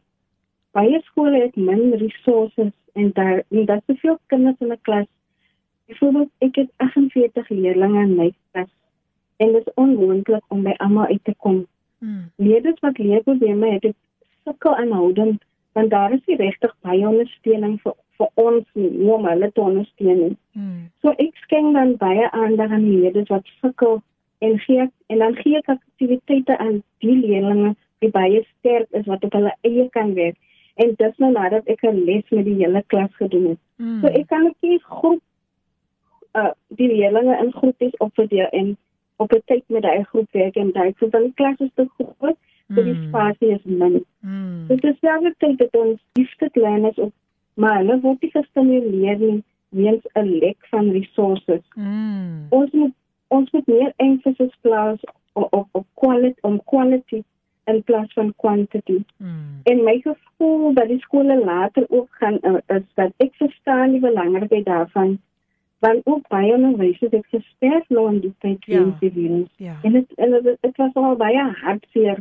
[0.73, 4.81] Baie skole het min hulpbronne en daar en daar is te veel kinders in 'n
[4.81, 5.07] klas.
[5.85, 8.71] Byvoorbeeld, ek het 48 leerders in my klas
[9.37, 11.67] en dit is onmoontlik om by almal uit te kom.
[11.97, 12.31] Hmm.
[12.35, 13.95] Leerders wat leerprobleme het, het
[14.43, 19.51] sukkel aanhoudend want daar is nie regtig baie ondersteuning vir vir ons nie om hulle
[19.51, 20.37] te ondersteun.
[20.51, 20.91] Hmm.
[21.01, 24.01] So ek skenk dan baie aandag aan leerders wat sukkel
[24.39, 29.23] en gee en dan gee ek aktiwiteite aan die leerders wie baie sterk is wat
[29.23, 30.37] op hulle eie kan werk
[30.75, 33.61] en dis nou nadat ek 'n les met die hele klas gedoen het.
[33.77, 34.01] Mm.
[34.01, 35.21] So ek kan net groep
[36.33, 38.77] uh die leerders in groepies opverdeel en
[39.15, 42.37] op 'n tyd met daai groep werk en daai so dan klas is te groot
[42.67, 43.07] so die hmm.
[43.07, 44.05] spasie is min.
[44.19, 44.67] Mm.
[44.67, 47.13] Dit is selfs tyd dat ons gifted learners op
[47.53, 51.61] maar hulle word nie gestimuleer nie weens 'n lek van hulpbronne.
[51.75, 52.45] Mm.
[52.49, 52.93] Ons moet
[53.27, 54.99] ons moet meer emphasis plaas
[55.33, 57.23] op op, op quality om quality
[57.65, 59.03] in plaas van quantity.
[59.17, 59.59] Mm.
[59.63, 63.99] En my gevoel dat die skole later ook gaan uh, is dat ek verstaan die
[63.99, 65.19] belangrikheid daarvan
[65.79, 69.49] want ook baie onderwysers het gesterf nou in die tyd van die virus.
[69.55, 69.75] Ja.
[69.81, 72.19] En dit en dit was al baie hartseer.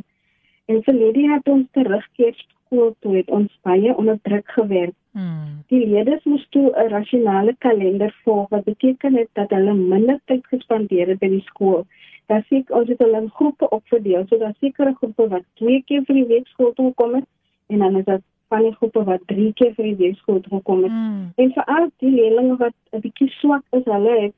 [0.64, 4.96] En vir Lydia het ons terugkeer skool toe het ons baie onder druk gewerk.
[5.14, 5.62] Hmm.
[5.70, 10.46] Die leerders moes toe 'n rasionele kalender volg wat beteken het dat hulle minder tyd
[10.46, 11.86] gespandeer het by die skool.
[12.26, 16.02] Daar sê ek ons het hulle in groepe opverdeel sodat sekere groepe wat twee keer
[16.08, 17.28] vir die week skool toe kom het
[17.68, 20.62] en dan is dit van die groepe wat drie keer vir die week skool toe
[20.62, 20.92] kom het.
[20.92, 21.32] Hmm.
[21.36, 24.34] En vir al die leerders wat 'n bietjie swak is, hulle het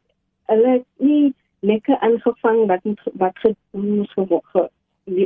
[0.53, 2.83] hulle het nie lekker aangevang wat
[3.15, 4.71] wat gedoen moes geword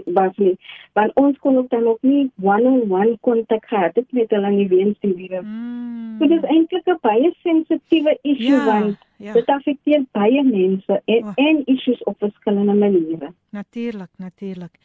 [0.05, 0.59] was nie.
[0.93, 4.97] Want ons kon ook dan ook nie one-on-one kontak gehad het met hulle nie weens
[5.01, 5.45] die virus.
[5.45, 6.17] Mm.
[6.19, 9.33] So dit is eintlik 'n baie sensitiewe issue ja, want ja.
[9.33, 11.33] dit affekteer baie mense en oh.
[11.35, 13.33] en issues op verskillende maniere.
[13.51, 14.79] Natuurlik, natuurlik.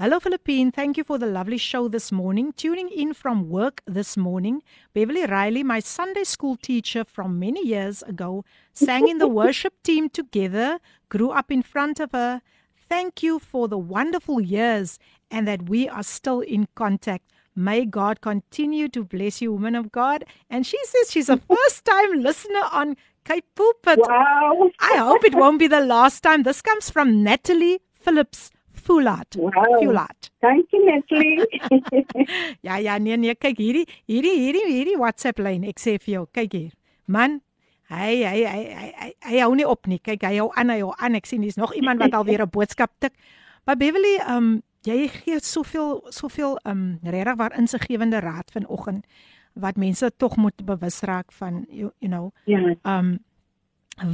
[0.00, 0.70] Hello, Philippine.
[0.70, 2.54] Thank you for the lovely show this morning.
[2.56, 4.62] Tuning in from work this morning,
[4.94, 8.42] Beverly Riley, my Sunday school teacher from many years ago,
[8.72, 10.78] sang in the worship team together,
[11.10, 12.40] grew up in front of her.
[12.90, 14.98] Thank you for the wonderful years
[15.30, 17.24] and that we are still in contact.
[17.54, 20.24] May God continue to bless you, woman of God.
[20.50, 24.00] And she says she's a first time listener on Cape Pulpit.
[24.00, 24.70] Wow.
[24.80, 26.42] I hope it won't be the last time.
[26.42, 29.36] This comes from Natalie Phillips Fulat.
[29.36, 29.52] Wow.
[29.80, 30.30] Fulat.
[30.40, 31.46] Thank you Natalie.
[32.66, 36.24] ja ja nee nee kyk hierdie hierdie hierdie hierdie WhatsApp lyn ek sê vir jou
[36.34, 36.72] kyk hier.
[37.06, 37.38] Man
[37.90, 39.98] hy hy hy hy hy, hy hou nie op nie.
[39.98, 41.18] Kyk hy hou aan hy hou aan.
[41.18, 43.12] Ek sien hier's nog iemand wat alweer 'n boodskap tik.
[43.66, 49.04] Maar Beverly um jy gee soveel soveel um regtig waar insiggewende raad vanoggend
[49.54, 52.30] wat mense tog moet bewus raak van you, you know.
[52.44, 52.74] Ja.
[52.84, 53.18] Um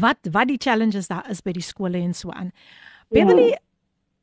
[0.01, 2.53] wat wat die challenges daar is by die skole en so aan.
[3.09, 3.59] Beverly ja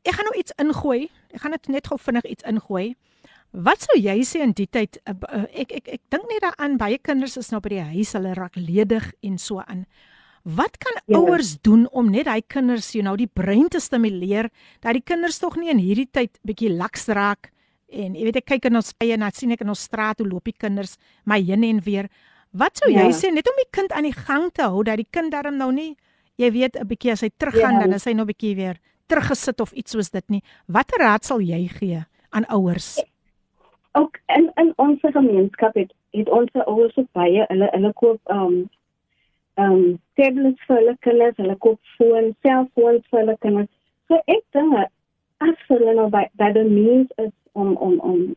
[0.03, 1.07] ek gaan nou iets ingooi.
[1.31, 2.93] Ek gaan dit net gou vinnig iets ingooi.
[3.53, 6.79] Wat sou jy sê in die tyd uh, uh, ek ek ek dink net daaraan
[6.81, 9.85] baie kinders is nou by die huis, hulle raak ledig en so aan.
[10.43, 11.19] Wat kan ja.
[11.19, 14.49] ouers doen om net hy kinders, jy nou, die brein te stimuleer
[14.81, 17.51] dat die kinders tog nie in hierdie tyd bietjie laks raak
[17.93, 20.19] en jy weet ek kyk in ons eie en dan sien ek in ons straat
[20.19, 20.97] hoe loop die kinders
[21.29, 22.09] my heen en weer.
[22.57, 23.05] Wat sou ja.
[23.05, 25.61] jy sê net om die kind aan die gang te hou dat die kind darm
[25.61, 25.93] nou nie
[26.41, 27.85] jy weet 'n bietjie as hy teruggaan ja.
[27.85, 30.41] dan is hy nou bietjie weer teruggesit of iets soos dit nie.
[30.67, 32.01] Watter raad sal jy gee
[32.33, 32.97] aan ouers?
[33.99, 38.69] Ook in in ons gemeenskap het het ons ouers op baie hulle hulle koop um
[39.55, 43.71] um tablets vir hulle kinders, hulle koop foon, selfoons vir hulle kinders.
[44.07, 44.77] So ek dink
[45.47, 48.35] as hulle nou by by the means is om om om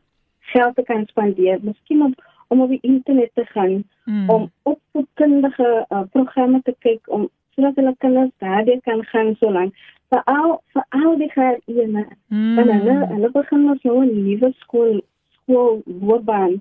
[0.53, 2.15] geld te kan spandeer, miskien om
[2.47, 4.29] om op die internet te gaan mm.
[4.29, 9.75] om opvoedkundige uh, programme te kyk om sodat hulle kinders daardie kan gaan so lank
[10.13, 12.59] vir al vir al die graad ene mm.
[12.59, 15.01] en hulle hulle begin ons nou 'n nuwe skool
[15.47, 16.59] loopbaan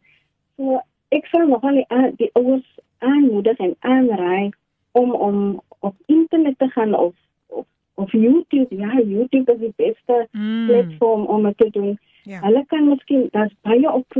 [0.57, 0.81] so
[1.15, 4.51] ek sal nog al die, die ouers aanmoedig en aanraai
[4.93, 7.15] om om op internet te gaan of
[7.47, 10.67] of, of YouTube ja YouTube is die beste mm.
[10.67, 12.41] platform om dit te doen ja.
[12.41, 14.19] hulle kan miskien daar's baie op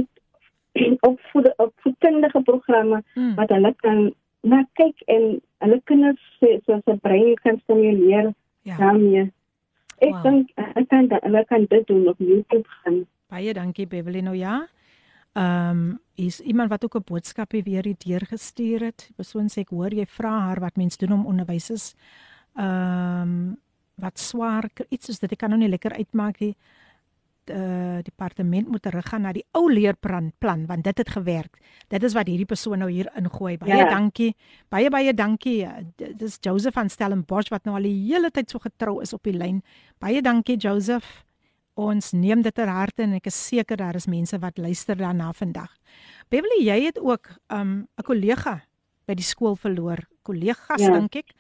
[1.09, 3.35] op vir op voedkundige programme mm.
[3.35, 8.35] wat hulle kan na kyk en hulle kinders se so, so brein kan stimuleer
[8.67, 8.77] Ja.
[8.77, 9.33] daarmee.
[9.99, 10.23] Ek wow.
[10.23, 10.51] dink
[10.91, 13.07] kan dat hulle kan dit doen op YouTube gaan.
[13.27, 14.67] Baie dankie Beverly nou ja.
[15.37, 19.05] Ehm um, is iemand wat ook 'n boodskap weer hier deurgestuur het.
[19.07, 21.95] Die persoon sê ek hoor jy vra haar wat mens doen om onderwysers
[22.55, 23.57] ehm um,
[23.95, 26.57] wat swaar iets is dit ek kan nou nie lekker uitmaak nie
[27.51, 31.59] uh, departement moet teruggaan na die ou leerplan plan want dit het gewerk.
[31.89, 33.57] Dit is wat hierdie persoon nou hier ingooi.
[33.59, 33.91] Baie ja.
[33.91, 34.35] dankie.
[34.69, 35.67] Baie baie dankie.
[35.97, 39.37] Dis Joseph van Stellenbosch wat nou al die hele tyd so getrou is op die
[39.37, 39.63] lyn.
[40.03, 41.26] Baie dankie Joseph.
[41.77, 45.33] Ons neem dit ter harte en ek is seker daar is mense wat luister daarna
[45.37, 45.75] vandag.
[46.33, 48.63] Beverly, jy het ook 'n um, kollega
[49.07, 49.99] by die skool verloor.
[50.23, 50.93] Kollegas ja.
[50.93, 51.35] dink ek.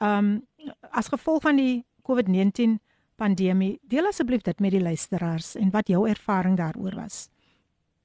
[0.00, 0.42] Um
[0.90, 2.78] as gevolg van die COVID-19
[3.16, 3.78] pandemie.
[3.82, 7.28] Deel asseblief dit met die luisteraars en wat jou ervaring daaroor was.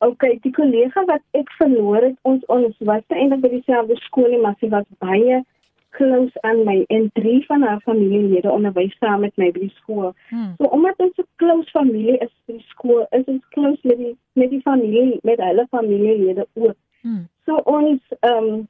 [0.06, 4.58] OK, die kollega wat ek verloor het, ons ons was eintlik by dieselfde skool, maar
[4.60, 5.42] sy was baie
[5.98, 10.14] close aan my en drie van haar familielede onderwys saam met my by die skool.
[10.30, 10.54] Hmm.
[10.58, 14.16] So omdat ons 'n close familie is by die skool, is ons close met die
[14.34, 16.78] met die familie, met hulle familielede ook.
[17.02, 17.28] Hmm.
[17.46, 18.68] So ons ehm um,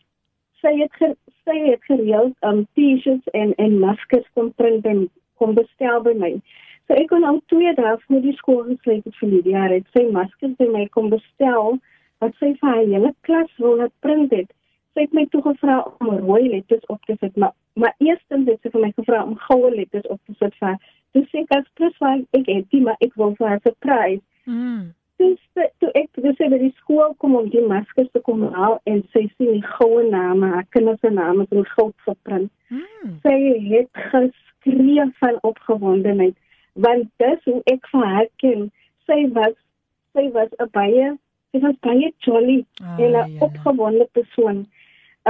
[0.62, 1.16] sy het ge,
[1.46, 6.34] sy het gereeld um T-shirts en en maskers kom print en kom bestel by my.
[6.88, 9.88] So ek kon al twee dae voor die skool gesluit het vir die jaar het
[9.96, 11.80] sy maskers by my kom bestel
[12.24, 14.50] wat sy vir haar hele klas wil laat print het.
[14.98, 18.64] Sy het my toe gevra om rooi letters op te sit, maar maar eerstens het
[18.66, 20.80] sy vir my gevra om goue letters op te sit vir.
[21.14, 24.24] Dis sê ek plus waar ek het die maar ek wil vir haar surprise.
[24.50, 24.90] Mm.
[25.22, 29.04] Dis toe ek dis by die skool kom om die maskers te kom haal en
[29.14, 32.52] sy sien die goue name, haar kinders se name in goud geprint.
[32.74, 33.14] Mm.
[33.22, 33.38] Sy
[33.70, 36.36] het ges skree van opgewondenheid
[36.74, 38.68] want dis hoe ek vir haar ken
[39.10, 39.56] sy was
[40.18, 41.08] sy was 'n baie
[41.52, 43.46] sy was baie jolly oh, en 'n ja, ja.
[43.48, 44.66] opgewonde persoon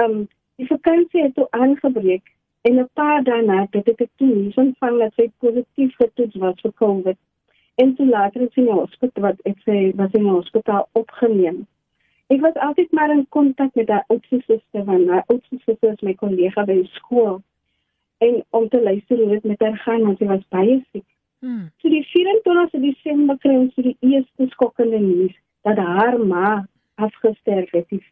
[0.04, 0.18] um
[0.62, 4.54] die vakansie het toe aangebreek en 'n paar dae na dit het ek toe nie
[4.80, 7.18] van dat sy positief getoets was vir covid
[7.76, 10.88] en toe later het sy in die hospitaal wat ek sê was in die hospitaal
[10.91, 11.66] opgeneem
[12.28, 16.02] Ek was altyd maar in kontak met haar oudste suster want haar oudste suster is
[16.04, 17.38] my kollega by skool
[18.18, 21.06] en om te luister hoe dit met haar gaan want sy was baie siek.
[21.39, 21.70] Hmm.
[21.80, 26.50] So die 24 Desember kry ons die eerste skokkende nuus dat haar ma
[26.95, 27.88] afgesterf het.
[27.93, 28.04] Die,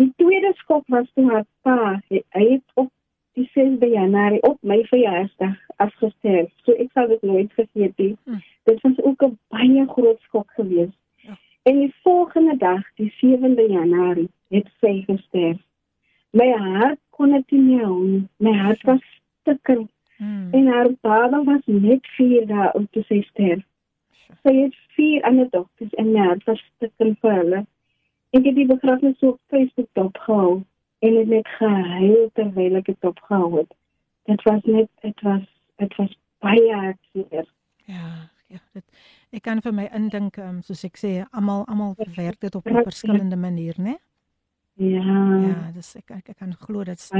[0.00, 1.76] die tweede skok was toe haar pa,
[2.08, 2.88] hy, hy het op
[3.38, 6.50] die 6de Januarie op my verjaarsdag afgestorf.
[6.64, 8.14] So ek sal dit nooit vergeet nie.
[8.24, 8.42] Hmm.
[8.68, 10.98] Dit was ook 'n baie groot skok geweest.
[11.26, 11.38] Ja.
[11.62, 15.60] En die volgende dag, die 7de Januarie, het sy gesterf.
[16.32, 18.22] My hart kon dit nie hou.
[18.36, 19.02] My hart was
[19.40, 19.88] stukken.
[20.16, 20.48] Hmm.
[20.52, 23.64] En haar baba was net 4 dae om te sy sterf.
[24.42, 27.66] Sy het vier ander dogters en my hart was stukken vir hulle.
[28.30, 30.62] Ek het die begrafnis op Facebook opgehou
[30.98, 33.72] en het net gehuil terwyl ek dit opgehou het.
[34.30, 35.46] Dit was net dit was
[35.82, 36.12] dit was
[36.44, 37.48] baie hartseer.
[37.90, 38.10] Ja,
[38.46, 38.84] ja, dit
[39.34, 42.86] ek kan vir my indink um, soos ek sê almal almal werk dit op 'n
[42.86, 43.96] verskillende manier, né?
[44.80, 45.02] Ja.
[45.48, 47.10] Ja, dis ek ek, ek kan glo dit is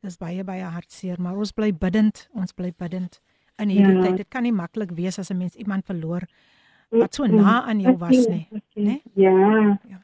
[0.00, 3.20] dis baie baie hartseer, maar ons bly bidend, ons bly bidend.
[3.58, 4.02] In hierdie ja.
[4.02, 6.22] tyd, dit kan nie maklik wees as 'n mens iemand verloor
[6.90, 9.00] wat so na aan jou was nie, né?
[9.14, 9.78] Ja.
[9.88, 10.03] ja.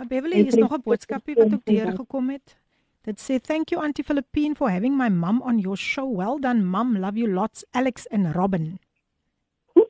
[0.00, 2.56] Maar Beverly is nog 'n boodskapie wat ook deurgekom het.
[3.02, 6.16] Dit sê thank you Auntie Philippine for having my mum on your show.
[6.16, 6.98] Well done mum.
[6.98, 8.78] Love you lots Alex and Robin.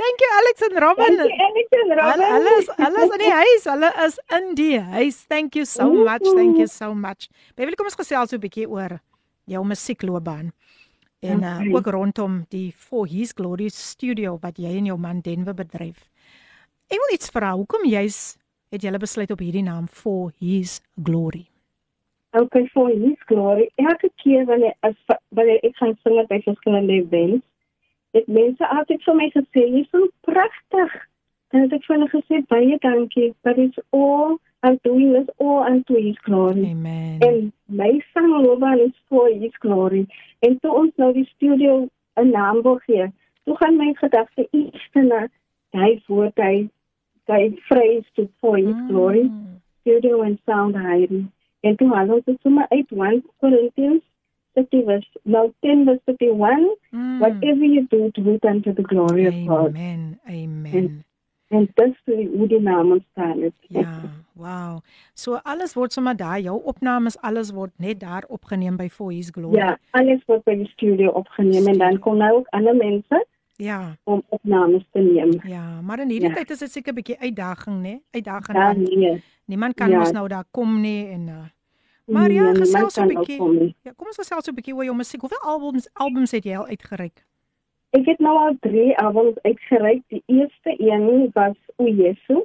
[0.00, 1.16] Thank you Alex and Robin.
[1.16, 2.26] Thank you Alex and Robin.
[2.34, 3.64] Hulle is hulle is in die huis.
[3.64, 5.24] Hulle is in die huis.
[5.26, 6.22] Thank you so much.
[6.34, 7.28] Thank you so much.
[7.54, 9.00] Beverly kom ons gesels so 'n bietjie oor
[9.44, 10.52] jou musiekloopbaan
[11.20, 15.54] en uh, ook rondom die For His Glory studio wat jy en jou man Denver
[15.54, 16.11] bedryf.
[16.92, 17.54] Ek wil iets vra.
[17.56, 18.36] Hoekom jy's
[18.72, 21.46] het jy besluit op hierdie naam For His Glory?
[22.36, 23.70] Okay, For His Glory.
[23.80, 24.98] Elke keer wanneer as
[25.32, 27.46] wanneer ek gaan sing by verskillende events,
[28.12, 30.92] dit mense altyd vir my gesê, "Jy's so pragtig."
[31.52, 35.64] En ek het vir hulle gesê, "Baie dankie, but it's all I'm doing is all
[35.64, 37.20] unto His glory." Amen.
[37.20, 40.06] En my sangloopbaan is For His Glory.
[40.40, 41.88] En toe ons nou die studio
[42.20, 43.08] 'n naam wil gee,
[43.44, 45.28] toe gaan my gedagte iets na
[45.70, 46.68] hy woord hy
[47.30, 48.88] hy phrase to for his mm.
[48.88, 49.30] glory
[49.80, 54.02] studio and sound hiding en toe haal ons sommer uit 1 Corinthians
[54.54, 57.20] 30 verse now 10 verse 31 mm.
[57.20, 59.68] whatever you do do it unto the glory amen, of God.
[59.76, 61.04] Amen amen.
[61.52, 63.54] En dis hoe die naam ontstaan het.
[63.68, 64.00] Ja
[64.32, 64.80] wow.
[65.14, 69.30] So alles word sommer daar jou opnames alles word net daar opgeneem by for his
[69.30, 69.56] glory.
[69.56, 73.26] Ja alles word by die studio opgeneem en dan kom nou ook ander mense
[73.56, 73.96] Ja.
[74.04, 75.40] om opnames te neem.
[75.46, 76.34] Ja, maar in hierdie ja.
[76.34, 78.00] tyd is dit seker 'n bietjie uitdaging, né?
[78.10, 78.58] Uitdaging.
[78.58, 79.22] Ja, nee.
[79.44, 79.98] Niemand kan ja.
[79.98, 81.44] ons nou daar kom nie en uh,
[82.06, 83.74] Maar ja, nee, gesels 'n bietjie.
[83.82, 85.20] Ja, kom ons gesels 'n bietjie oor jou musiek.
[85.20, 87.24] Hoeveel albums albums het jy al uitgereik?
[87.90, 90.02] Ek het nou al 3 albums uitgereik.
[90.06, 92.44] Die eerste een was O Jesu.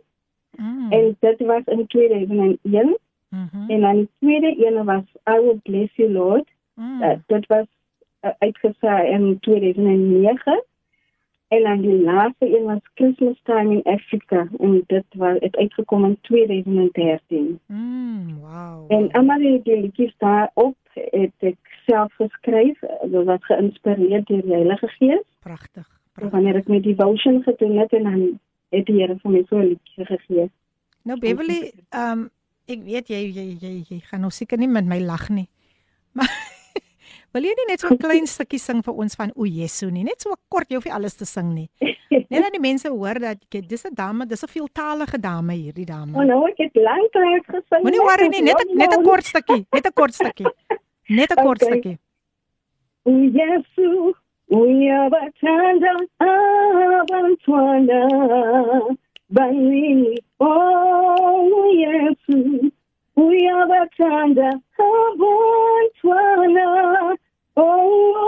[0.51, 0.91] Mm.
[0.91, 2.97] En dit was in 2001.
[3.29, 3.69] Mm -hmm.
[3.69, 6.49] En dan die tweede een was I Will Bless You Lord.
[6.73, 7.01] Mm.
[7.01, 7.65] Uh, dit was
[8.21, 10.63] uh, uitgesaai in 2009.
[11.47, 16.05] En dan die laaste een was Christmas Time in Africa en dit was het uitgekom
[16.05, 17.59] in 2013.
[17.65, 18.91] Mm, wow.
[18.91, 24.41] En almal die, die liedjies daar op het ek self geskryf, dit was geïnspireer deur
[24.41, 25.23] die Heilige Gees.
[25.39, 25.87] Pragtig.
[26.11, 26.31] Pragtig.
[26.31, 28.39] Wanneer ek met devotion gedoen het en dan
[28.75, 30.49] het die Here vir my so 'n liedjie gegee.
[31.03, 32.29] Nou Beverly, ehm um,
[32.65, 35.47] ek weet jy jy jy, jy gaan nou seker nie met my lag nie.
[36.11, 36.27] Maar
[37.33, 40.03] Wil jy nie net so 'n klein stukkie sing vir ons van O Jesu nie?
[40.03, 41.69] Net so kort, jy hoef nie alles te sing nie.
[42.31, 45.85] Net dat die mense hoor dat jy dis 'n dame, dis 'n veeltalige dame hierdie
[45.85, 46.15] dame.
[46.15, 47.83] Oh, nou ek het lank lank gesing.
[47.83, 50.47] Moenie worry nie, net net 'n kort stukkie, net 'n kort stukkie.
[51.09, 51.97] Net 'n kort stukkie.
[53.03, 54.13] O Jesu,
[54.47, 58.01] we are batanda abantwana.
[59.29, 62.71] Bani, oh Yesu,
[63.17, 64.49] uyabathanda
[64.87, 66.65] abantwana
[67.57, 68.19] oh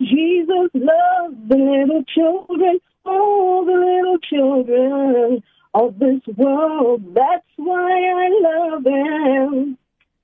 [0.00, 5.42] Jesus loves the little children all the little children
[5.74, 7.02] of this world.
[7.14, 7.92] That's why
[8.24, 9.78] I love them.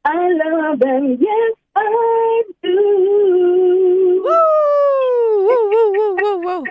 [0.05, 1.19] I love them.
[1.21, 4.23] Yes I do.
[4.25, 6.65] Woo woo woo woo woo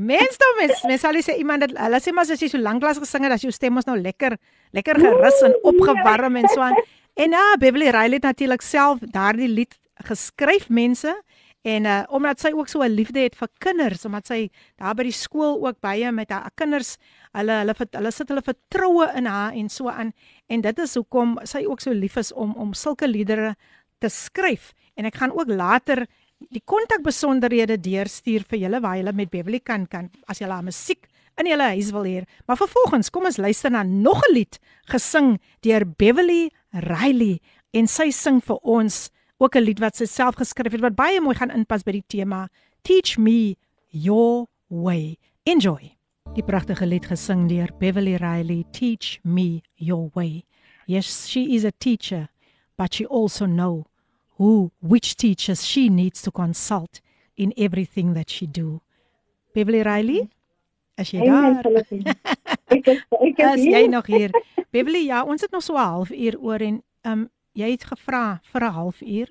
[0.00, 2.82] Mens dan mens, mens sal sê iemand dat hulle sê maar as jy so lank
[2.82, 4.34] lank gesing het, as jou stem ons nou lekker
[4.74, 6.74] lekker gerus en opgewarm en so aan.
[7.14, 11.14] En ja, Beverly Riley het natuurlik self daardie lied geskryf mense
[11.62, 15.04] en uh omdat sy ook so 'n liefde het vir kinders, omdat sy daar by
[15.04, 16.96] die skool ook baie met haar kinders,
[17.32, 20.12] hulle hulle hulle sit hulle vertroue in haar en so aan
[20.48, 23.54] en dit is hoekom sy ook so lief is om om sulke liedere
[24.00, 24.72] te skryf.
[24.96, 26.06] En ek gaan ook later
[26.50, 31.08] die kontakbesonderhede deurstuur vir julle waar julle met Beverly kan kan as julle haar musiek
[31.40, 32.22] in julle huis wil hê.
[32.46, 37.40] Maar vervolgens kom ons luister na nog 'n lied gesing deur Beverly Riley
[37.72, 41.20] en sy sing vir ons ook 'n lied wat sy self geskryf het wat baie
[41.20, 42.48] mooi gaan inpas by die tema
[42.82, 43.56] Teach me
[43.90, 45.16] your way.
[45.44, 45.96] Enjoy.
[46.34, 50.44] Die pragtige lied gesing deur Beverly Riley Teach me your way.
[50.86, 52.28] Yes, she is a teacher,
[52.76, 53.86] but she also know
[54.38, 57.00] who which teachers she needs to consult
[57.36, 58.80] in everything that she do.
[59.54, 60.28] Beverly Riley,
[60.98, 61.62] as jy daar.
[62.74, 64.30] Ek is ek is As jy nog hier.
[64.72, 68.40] Beverly, ja, ons het nog so 'n halfuur oor en ehm um, jy het gevra
[68.52, 69.28] vir 'n halfuur.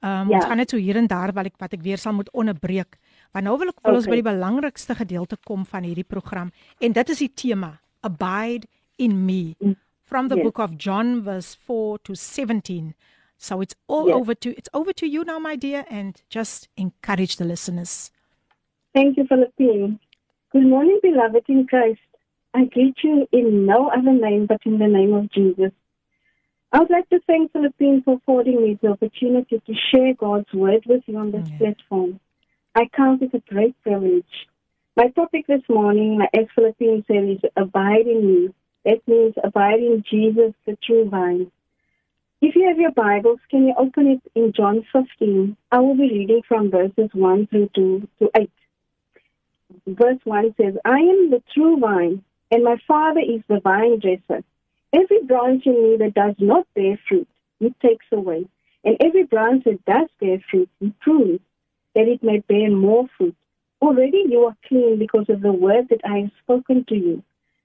[0.00, 0.36] Ehm um, Ja.
[0.36, 2.96] ons gaan net so hier en daar wat ek wat ek weer sal moet onderbreek.
[3.32, 4.22] Want nou wil ek wil ons by Okay.
[4.22, 9.54] die belangrikste gedeelte kom van hierdie program en dit is die tema Abide in me
[9.60, 9.74] Mm.
[10.04, 10.44] from the Yes.
[10.44, 12.94] book of John verse 4 to 17.
[13.38, 14.16] So it's all Yes.
[14.16, 18.10] over to it's over to you now my dear and just encourage the listeners.
[18.94, 20.00] Thank you, Philippine.
[20.52, 22.00] Good morning, beloved in Christ.
[22.52, 25.72] I greet you in no other name but in the name of Jesus.
[26.72, 30.82] I would like to thank Philippine for affording me the opportunity to share God's word
[30.86, 32.20] with you on this platform.
[32.74, 34.26] I count it a great privilege.
[34.96, 38.54] My topic this morning, as Philippine said, is abide in me.
[38.84, 41.50] That means abide in Jesus, the true vine.
[42.40, 45.56] If you have your Bibles, can you open it in John 15?
[45.72, 48.50] I will be reading from verses 1 through 2 to 8
[49.86, 54.42] verse 1 says, I am the true vine, and my Father is the vine dresser.
[54.92, 57.28] Every branch in me that does not bear fruit,
[57.58, 58.46] he takes away.
[58.84, 61.40] And every branch that does bear fruit, he prunes,
[61.94, 63.36] that it may bear more fruit.
[63.82, 67.22] Already you are clean because of the word that I have spoken to you.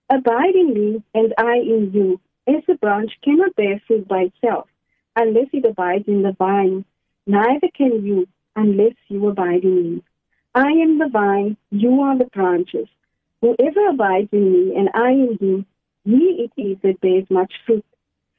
[0.09, 2.19] Abide in me, and I in you.
[2.45, 4.67] As the branch cannot bear fruit by itself,
[5.15, 6.83] unless it abides in the vine,
[7.25, 10.03] neither can you, unless you abide in me.
[10.53, 12.87] I am the vine, you are the branches.
[13.41, 15.65] Whoever abides in me and I in him,
[16.03, 17.85] he it is that bears much fruit.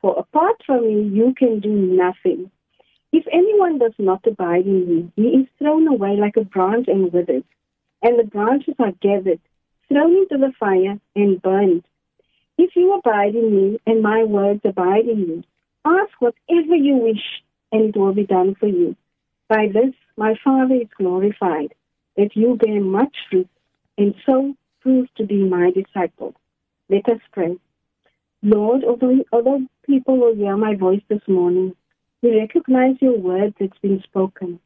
[0.02, 2.50] For apart from me, you can do nothing.
[3.10, 7.10] If anyone does not abide in me, he is thrown away like a branch and
[7.10, 7.44] withers,
[8.02, 9.40] and the branches are gathered,
[9.88, 11.84] thrown into the fire, and burned.
[12.56, 15.44] If you abide in me and my words abide in you,
[15.84, 17.42] ask whatever you wish,
[17.72, 18.96] and it will be done for you.
[19.48, 21.74] By this my Father is glorified
[22.16, 23.48] that you bear much fruit
[23.98, 26.34] and so prove to be my disciple.
[26.88, 27.56] Let us pray.
[28.42, 31.74] Lord, although, people will hear my voice this morning,
[32.22, 34.60] we recognize your word that's been spoken.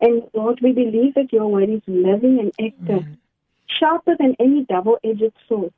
[0.00, 3.18] And Lord, we believe that your word is living and active, Amen.
[3.68, 5.72] sharper than any double edged sword.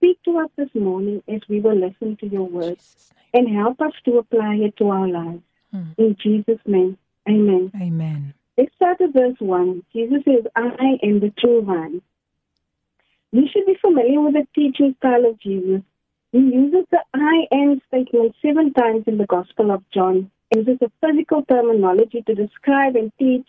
[0.00, 3.92] Speak to us this morning as we will listen to your words and help us
[4.06, 5.42] to apply it to our lives.
[5.72, 5.90] Hmm.
[5.98, 6.96] In Jesus' name,
[7.28, 7.70] amen.
[7.78, 8.32] Amen.
[8.56, 9.84] Let's start with verse 1.
[9.92, 12.00] Jesus says, I am the true vine.
[13.30, 15.82] You should be familiar with the teaching style of Jesus.
[16.32, 20.30] He uses the I am statement seven times in the Gospel of John.
[20.50, 23.46] He uses a physical terminology to describe and teach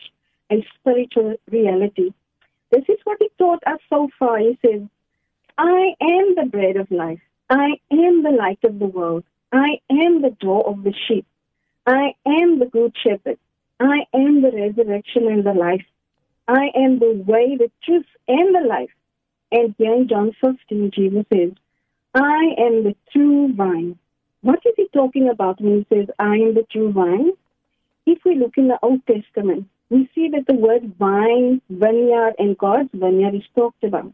[0.52, 2.12] a spiritual reality.
[2.72, 4.40] This is what he taught us so far.
[4.40, 4.82] He says,
[5.64, 7.22] I am the bread of life.
[7.48, 9.24] I am the light of the world.
[9.52, 11.28] I am the door of the sheep.
[11.86, 13.38] I am the good shepherd.
[13.80, 15.86] I am the resurrection and the life.
[16.48, 18.90] I am the way, the truth, and the life.
[19.52, 21.52] And here in John 15, Jesus says,
[22.16, 24.00] I am the true vine.
[24.42, 27.34] What is he talking about when he says, I am the true vine?
[28.08, 32.58] If we look in the Old Testament, we see that the word vine, vineyard, and
[32.58, 34.12] God's vineyard is talked about.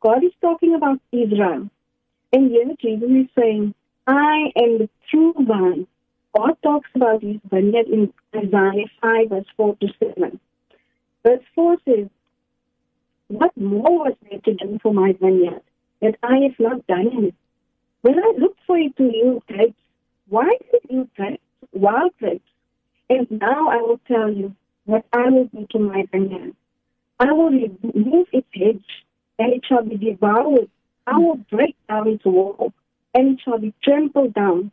[0.00, 1.68] God is talking about Israel.
[2.32, 3.74] And here Jesus is saying,
[4.06, 5.86] I am the true vine.
[6.36, 10.40] God talks about his vineyard in Isaiah 5, verse 4 to 7.
[11.24, 12.06] Verse 4 says,
[13.28, 15.62] What more was there to do for my vineyard
[16.02, 17.34] that I have not done in it?
[18.02, 19.80] When I looked for it to yield grapes,
[20.28, 21.42] why did it yield grapes?
[21.72, 22.48] Wild grapes.
[23.08, 26.54] And now I will tell you what I will do to my vineyard.
[27.18, 28.84] I will remove its hedge,
[29.38, 30.68] and it shall be devoured.
[31.06, 32.72] I will break down its wall,
[33.14, 34.72] and it shall be trampled down.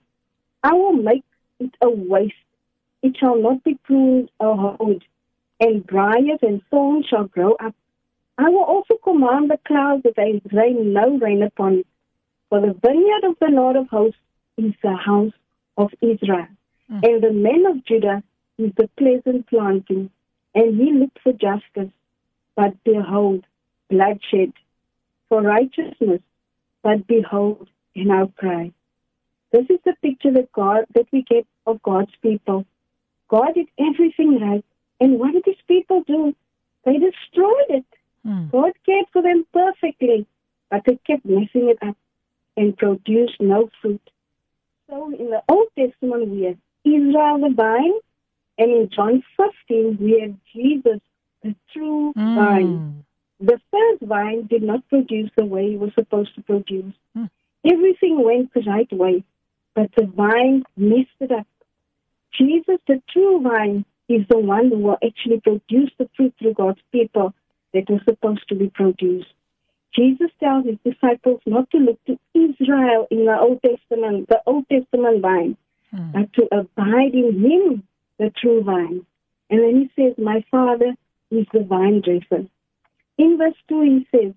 [0.63, 1.23] I will make
[1.59, 2.33] it a waste.
[3.01, 5.03] It shall not be pruned or hoed,
[5.59, 7.75] and briars and thorns shall grow up.
[8.37, 11.87] I will also command the clouds that they rain no rain upon it.
[12.49, 14.19] For the vineyard of the Lord of hosts
[14.57, 15.33] is the house
[15.77, 16.47] of Israel,
[16.91, 17.07] Mm.
[17.07, 18.23] and the men of Judah
[18.57, 20.09] is the pleasant planting.
[20.55, 21.91] And he looked for justice,
[22.55, 23.45] but behold,
[23.89, 24.53] bloodshed.
[25.29, 26.21] For righteousness,
[26.83, 28.69] but behold, an outcry.
[29.51, 32.65] This is the picture that God that we get of God's people.
[33.29, 34.65] God did everything right,
[34.99, 36.35] and what did his people do?
[36.85, 37.85] They destroyed it.
[38.23, 38.47] Hmm.
[38.49, 40.27] God cared for them perfectly,
[40.69, 41.97] but they kept messing it up
[42.57, 44.01] and produced no fruit.
[44.89, 47.93] So in the Old Testament we have Israel the vine,
[48.57, 50.99] and in John 15 we have Jesus,
[51.41, 53.03] the true vine.
[53.39, 56.93] The first vine did not produce the way it was supposed to produce.
[57.15, 57.25] Hmm.
[57.65, 59.23] Everything went the right way.
[59.75, 61.47] but the vine messed it up.
[62.37, 66.81] Jesus, the true vine, is the one who will actually produce the fruit through God's
[66.91, 67.33] people
[67.73, 69.33] that was supposed to be produced.
[69.95, 74.67] Jesus tells his disciples not to look to Israel in the Old Testament, the Old
[74.67, 75.57] Testament vine,
[75.93, 76.11] mm.
[76.11, 77.83] but to abide in him,
[78.17, 79.05] the true vine.
[79.49, 80.93] And then he says, My Father
[81.29, 82.45] is the vine dresser.
[83.17, 84.33] In verse 2, he says,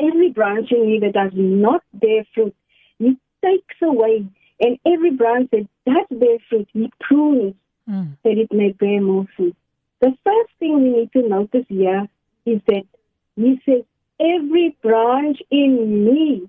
[0.00, 2.54] Every branch in me that does not bear fruit,
[2.98, 4.26] he takes away.
[4.60, 7.54] And every branch that does bear fruit, he prunes
[7.88, 8.16] mm.
[8.24, 9.56] that it may bear more fruit.
[10.00, 12.08] The first thing we need to notice here
[12.46, 12.84] is that
[13.36, 13.82] he says,
[14.20, 16.48] every branch in me.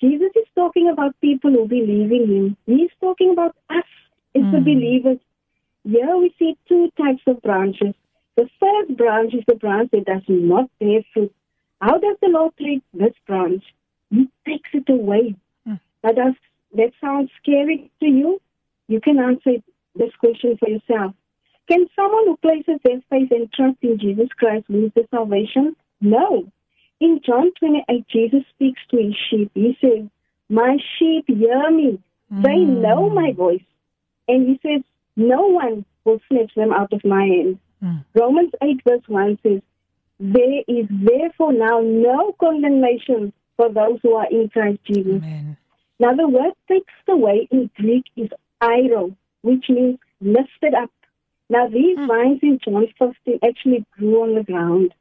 [0.00, 2.56] Jesus is talking about people who believe in him.
[2.66, 3.84] He's talking about us
[4.34, 4.52] as mm.
[4.52, 5.18] the believers.
[5.84, 7.94] Here we see two types of branches.
[8.36, 11.34] The first branch is the branch that does not bear fruit.
[11.80, 13.62] How does the Lord treat this branch?
[14.10, 15.34] He takes it away.
[15.68, 15.80] Mm.
[16.02, 16.34] Now, does
[16.74, 18.40] that sound scary to you?
[18.88, 19.62] You can answer
[19.94, 21.14] this question for yourself.
[21.68, 25.76] Can someone who places their faith and trust in Jesus Christ lose their salvation?
[26.00, 26.50] No.
[27.00, 29.50] In John 28, Jesus speaks to his sheep.
[29.54, 30.06] He says,
[30.48, 32.00] My sheep hear me.
[32.32, 32.42] Mm.
[32.42, 33.64] They know my voice.
[34.28, 34.82] And he says,
[35.16, 37.58] No one will snatch them out of my hand.
[37.82, 38.04] Mm.
[38.14, 39.60] Romans 8, verse 1 says,
[40.20, 45.16] There is therefore now no condemnation for those who are in Christ Jesus.
[45.16, 45.56] Amen.
[45.98, 48.28] Now, the word takes away in Greek is
[48.62, 50.90] airo, which means lifted up.
[51.48, 52.08] Now, these mm.
[52.08, 54.94] vines in John 15 actually grew on the ground.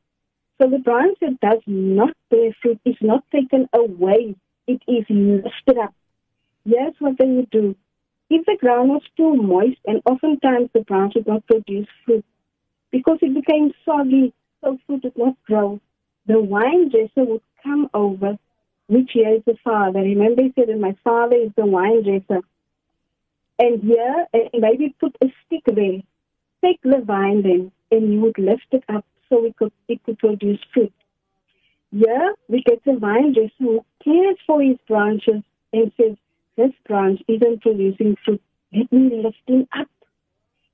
[0.62, 4.36] So the branch that does not bear fruit is not taken away,
[4.68, 5.94] it is lifted up.
[6.66, 7.76] Here's what they would do.
[8.30, 12.24] If the ground was too moist, and oftentimes the branch would not produce fruit,
[12.92, 14.34] because it became soggy,
[14.64, 15.80] so fruit would not grow,
[16.28, 18.38] the wine dresser would come over,
[18.88, 20.00] which here is the father.
[20.00, 22.42] Remember, he said that my father is the wine dresser.
[23.58, 26.02] And here, and maybe put a stick there.
[26.64, 30.20] Take the vine then, and you would lift it up so we could, it could
[30.20, 30.94] produce fruit.
[31.92, 36.18] Here we get a vine dresser who cares for his branches and says,
[36.58, 38.42] this branch isn't producing fruit.
[38.74, 39.88] Let me lift him up.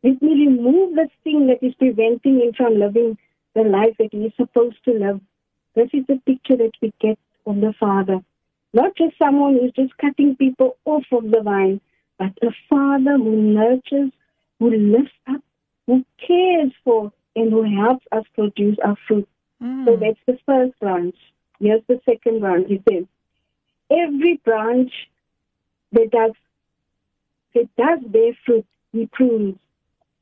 [0.04, 3.18] Let me remove this thing that is preventing him from living
[3.56, 5.20] the life that he is supposed to live.
[5.76, 8.20] This is the picture that we get of the Father.
[8.74, 11.82] Not just someone who's just cutting people off of the vine,
[12.20, 14.12] but a Father who nurtures,
[14.60, 15.41] who lifts up,
[15.88, 19.28] who cares for, and who helps us produce our fruit.
[19.62, 19.86] Mm.
[19.86, 21.16] So that's the first branch.
[21.60, 22.68] Here's the second branch.
[22.68, 23.06] He says,
[23.89, 24.91] every branch
[25.91, 26.32] that does
[27.56, 29.58] that does bear fruit, he prunes.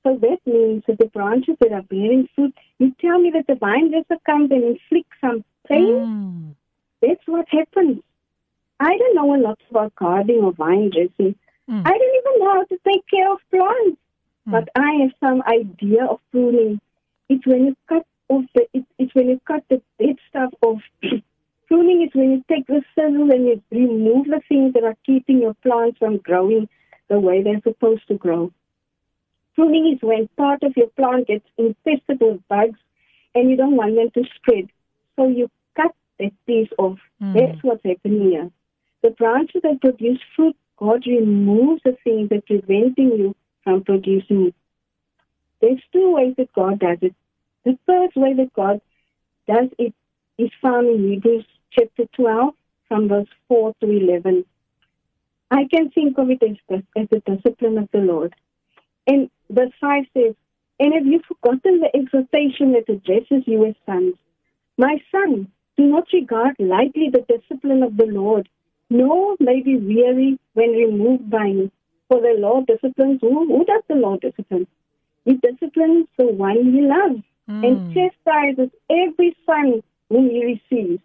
[0.06, 3.56] So that means that the branches that are bearing fruit, you tell me that the
[3.56, 5.95] vine dresser comes and inflicts some pain.
[5.95, 6.56] Mm.
[7.01, 8.01] That's what happens.
[8.80, 11.36] I don't know a lot about gardening or vine dressing.
[11.70, 11.82] Mm.
[11.86, 13.99] I don't even know how to take care of plants.
[14.47, 14.51] Mm.
[14.51, 16.80] But I have some idea of pruning
[17.30, 20.82] it's when you cut off the it, it's when you cut the dead stuff off.
[21.68, 25.41] Pruning is when you take the chisel and you remove the things that are keeping
[25.41, 26.70] your plants from growing
[27.10, 28.51] the way they're supposed to grow.
[29.56, 32.80] Pruning is when part of your plant gets infested with bugs
[33.34, 34.70] and you don't want them to spread.
[35.16, 36.99] So you cut that piece off.
[37.22, 37.34] Mm.
[37.34, 38.51] That's what's happening here.
[39.01, 44.47] The branches that produce fruit, God removes the things that are preventing you from producing
[44.47, 44.56] it.
[45.62, 47.16] There's two ways that God does it.
[47.64, 48.82] The first way that God
[49.47, 49.93] does it
[50.38, 52.53] is found in Hebrews chapter 12
[52.88, 54.46] from verse 4 to 11.
[55.51, 58.36] I can think of it as, as the discipline of the Lord.
[59.08, 60.36] And verse 5 says,
[60.80, 64.16] And have you forgotten the exhortation that addresses you as sons?
[64.78, 68.50] My son, do not regard lightly the discipline of the Lord,
[68.90, 71.72] nor may be weary when removed by him.
[72.10, 73.48] For the Lord disciplines who?
[73.48, 74.68] Who does the Lord discipline?
[75.26, 77.66] He disciplines the one he loves mm.
[77.66, 81.02] and chastises every son whom he receives.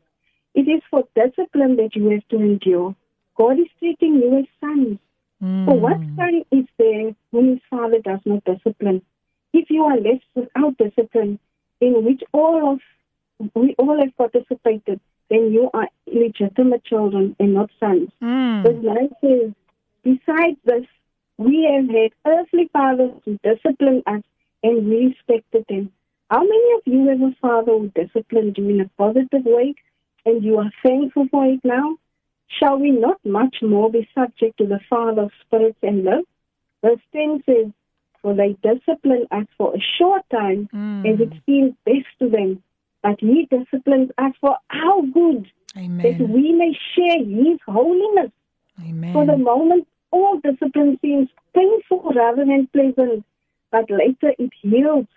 [0.55, 2.95] It is for discipline that you have to endure.
[3.37, 4.99] God is treating you as sons.
[5.43, 5.65] Mm.
[5.65, 9.03] For what son is there whom his father does not discipline?
[9.53, 11.39] If you are left without discipline,
[11.81, 12.81] in which all of
[13.55, 15.01] we all have participated,
[15.31, 18.11] then you are legitimate children and not sons.
[18.23, 18.63] Mm.
[18.65, 19.53] The life says,
[20.03, 20.85] besides this,
[21.39, 24.23] we have had earthly fathers who disciplined us
[24.63, 25.91] and we respected them.
[26.31, 29.75] How many of you have a father who disciplined you in a positive way
[30.27, 31.97] and you are thankful for it now?
[32.59, 36.25] Shall we not much more be subject to the Father of spirits and love?
[36.83, 37.73] Verse 10 says,
[38.23, 41.13] For they discipline us for a short time mm.
[41.13, 42.63] as it seems best to them,
[43.03, 45.47] but He disciplines us for our good,
[45.77, 46.19] Amen.
[46.19, 48.33] that we may share His holiness.
[48.83, 49.13] Amen.
[49.13, 53.25] For the moment all discipline seems painful rather than pleasant,
[53.71, 55.09] but later it yields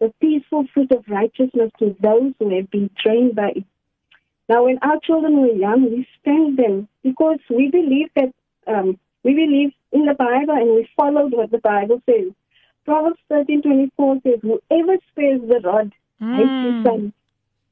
[0.00, 3.64] the peaceful fruit of righteousness to those who have been trained by it.
[4.52, 8.34] Now, when our children were young, we spanked them because we believe that
[8.66, 12.32] um, we believe in the Bible and we followed what the Bible says.
[12.84, 16.36] Proverbs thirteen twenty four says, "Whoever spares the rod mm.
[16.36, 17.14] hates his son,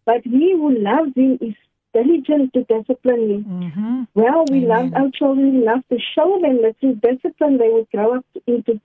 [0.06, 1.54] but he who loves him is
[1.92, 4.02] diligent to discipline him." Mm-hmm.
[4.14, 8.16] Well, we love our children enough to show them that through discipline they will grow
[8.16, 8.80] up into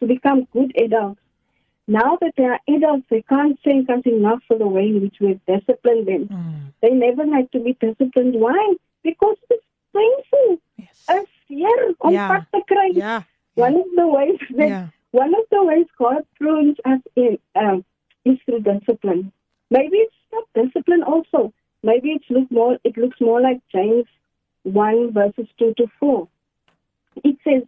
[0.00, 1.22] to become good adults.
[1.90, 5.16] Now that they are adults, they can't say something enough for the way in which
[5.20, 6.28] we've disciplined them.
[6.28, 6.72] Mm.
[6.82, 8.34] They never had to be disciplined.
[8.34, 8.74] Why?
[9.02, 10.60] Because it's painful.
[10.76, 11.04] Yes.
[11.08, 12.42] A fear on yeah.
[12.54, 12.92] yeah.
[12.94, 13.22] yeah.
[13.54, 14.88] One of the ways that yeah.
[15.12, 17.84] one of the ways God prunes us in um,
[18.24, 19.32] is through discipline.
[19.70, 21.54] Maybe it's not discipline also.
[21.82, 24.06] Maybe it's look more it looks more like James
[24.62, 26.28] one verses two to four.
[27.24, 27.62] It says,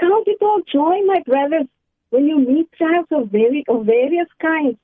[0.00, 1.66] Count it all joy, my brothers,
[2.10, 4.76] when you meet trials of, very, of various kinds,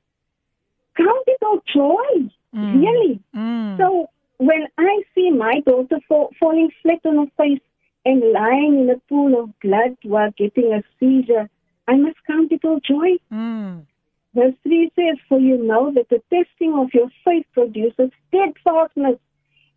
[0.97, 2.81] count it all joy, mm.
[2.81, 3.21] really.
[3.35, 3.79] Mm.
[3.79, 7.63] So when I see my daughter fall, falling flat on her face
[8.05, 11.49] and lying in a pool of blood while getting a seizure,
[11.89, 13.19] I must count it all joy.
[13.33, 13.87] Mm.
[14.35, 19.19] Verse 3 says, For you know that the testing of your faith produces steadfastness,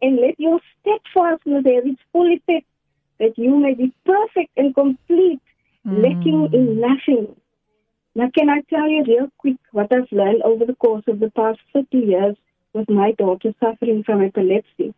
[0.01, 2.65] and let your steadfastness have its full effect,
[3.19, 5.41] that you may be perfect and complete,
[5.87, 6.03] mm.
[6.03, 7.35] lacking in nothing.
[8.15, 11.29] Now, can I tell you real quick what I've learned over the course of the
[11.31, 12.35] past 30 years
[12.73, 14.93] with my daughter suffering from epilepsy?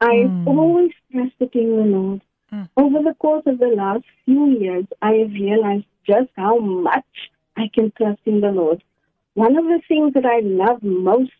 [0.00, 0.46] I've mm.
[0.46, 2.22] always trusted in the Lord.
[2.52, 2.68] Mm.
[2.76, 7.04] Over the course of the last few years, I have realized just how much
[7.56, 8.82] I can trust in the Lord.
[9.34, 11.32] One of the things that I love most,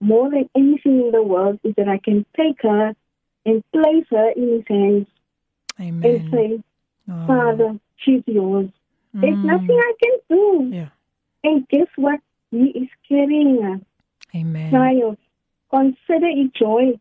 [0.00, 2.94] more than anything in the world, is that I can take her
[3.46, 5.06] and place her in His hands
[5.80, 6.10] Amen.
[6.10, 6.62] and say,
[7.10, 7.26] oh.
[7.26, 8.70] Father, she's yours.
[9.14, 9.20] Mm.
[9.20, 10.70] There's nothing I can do.
[10.72, 10.88] Yeah.
[11.44, 12.20] And guess what?
[12.50, 13.80] He is carrying us.
[14.34, 14.70] Amen.
[14.70, 15.18] Child,
[15.70, 16.98] consider it joy.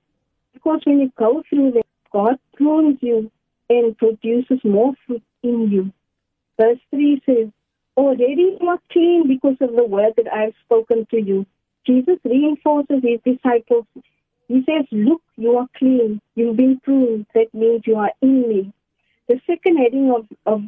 [0.53, 3.31] Because when you go through that, God prunes you
[3.69, 5.93] and produces more fruit in you.
[6.59, 7.49] Verse 3 says,
[7.95, 11.45] Already you are clean because of the word that I have spoken to you.
[11.85, 13.85] Jesus reinforces his disciples.
[14.47, 16.21] He says, Look, you are clean.
[16.35, 17.25] You've been pruned.
[17.33, 18.73] That means you are in me.
[19.27, 20.61] The second heading of, of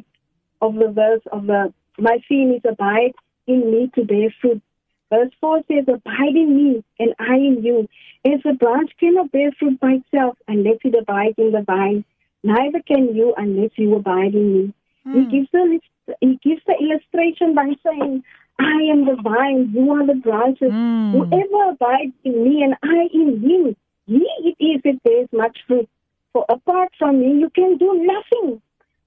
[0.60, 3.12] of the verse of the my theme is abide
[3.46, 4.62] in me to bear fruit.
[5.10, 7.88] Verse 4 says, Abide in me and I in you.
[8.24, 12.04] As a branch cannot bear fruit by itself unless it abides in the vine,
[12.44, 14.74] neither can you unless you abide in me.
[15.06, 15.14] Mm.
[15.14, 15.80] He gives the
[16.20, 18.22] he gives the illustration by saying,
[18.58, 20.70] I am the vine, you are the branches.
[20.70, 21.12] Mm.
[21.12, 23.76] Whoever abides in me and I in him,
[24.06, 25.88] he it is that bears much fruit.
[26.32, 28.62] For apart from me, you can do nothing.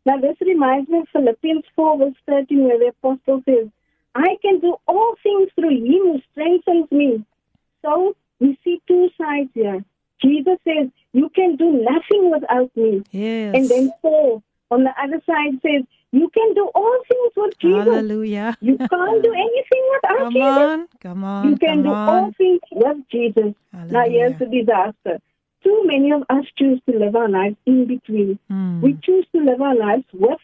[0.05, 3.69] Now, this reminds me of Philippians 4, verse 13, where the apostle says,
[4.15, 7.25] I can do all things through him who strengthens me.
[7.81, 9.83] So, we see two sides here.
[10.21, 13.03] Jesus says, You can do nothing without me.
[13.11, 13.55] Yes.
[13.55, 17.85] And then Paul, on the other side, says, You can do all things with Jesus.
[17.85, 18.57] Hallelujah.
[18.59, 20.69] You can't do anything without come Jesus.
[20.69, 21.49] On, come on.
[21.49, 22.09] You can do on.
[22.09, 23.53] all things with Jesus.
[23.71, 23.91] Hallelujah.
[23.91, 25.21] Now, here's the disaster
[25.63, 28.39] too many of us choose to live our lives in between.
[28.51, 28.81] Mm.
[28.81, 30.39] We choose to live our lives with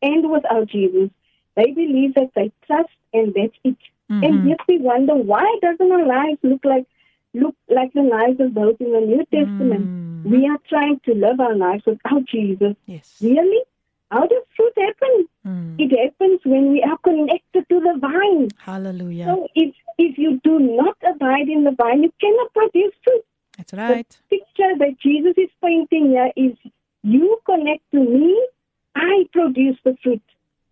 [0.00, 1.10] and without Jesus.
[1.56, 3.76] They believe that they trust and that's it.
[4.10, 4.24] Mm-hmm.
[4.24, 6.86] And yet we wonder why doesn't our lives look like
[7.34, 9.86] look like the lives of those in the New Testament?
[9.86, 10.24] Mm.
[10.24, 12.74] We are trying to live our lives without Jesus.
[12.86, 13.16] Yes.
[13.20, 13.62] Really?
[14.10, 15.28] How does fruit happen?
[15.46, 15.76] Mm.
[15.78, 18.48] It happens when we are connected to the vine.
[18.58, 19.24] Hallelujah.
[19.24, 23.24] So if if you do not abide in the vine, you cannot produce fruit.
[23.56, 24.18] That's right.
[24.30, 26.56] The picture that Jesus is painting here is
[27.02, 28.46] you connect to me,
[28.94, 30.22] I produce the fruit.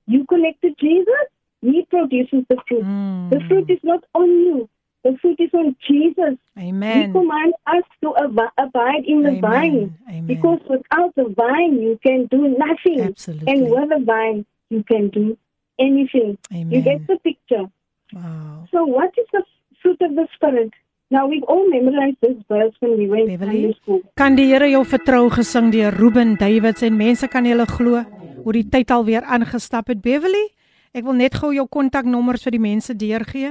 [0.07, 1.27] You connect to Jesus,
[1.63, 2.85] He produces the fruit.
[2.85, 3.31] Mm.
[3.31, 4.69] The fruit is not on you.
[5.05, 6.37] The fruit is on Jesus.
[6.59, 7.07] Amen.
[7.07, 9.41] He commands us to ab- abide in the Amen.
[9.41, 9.99] vine.
[10.09, 10.27] Amen.
[10.27, 13.01] Because without the vine, you can do nothing.
[13.01, 13.53] Absolutely.
[13.53, 15.39] And with the vine, you can do
[15.79, 16.37] anything.
[16.53, 16.71] Amen.
[16.71, 17.65] You get the picture.
[18.13, 18.69] Wow.
[18.71, 19.43] So, what is the
[19.81, 20.71] fruit of the Spirit?
[21.11, 24.01] Now we've all memorized this verse when we went to school.
[24.15, 28.05] Kan die Here jou vertrou gesing deur Ruben Davids en mense kan hulle glo
[28.45, 30.45] hoe die tyd alweer aangestap het Beverly.
[30.95, 33.51] Ek wil net gou jou kontaknommers vir die mense deurgee.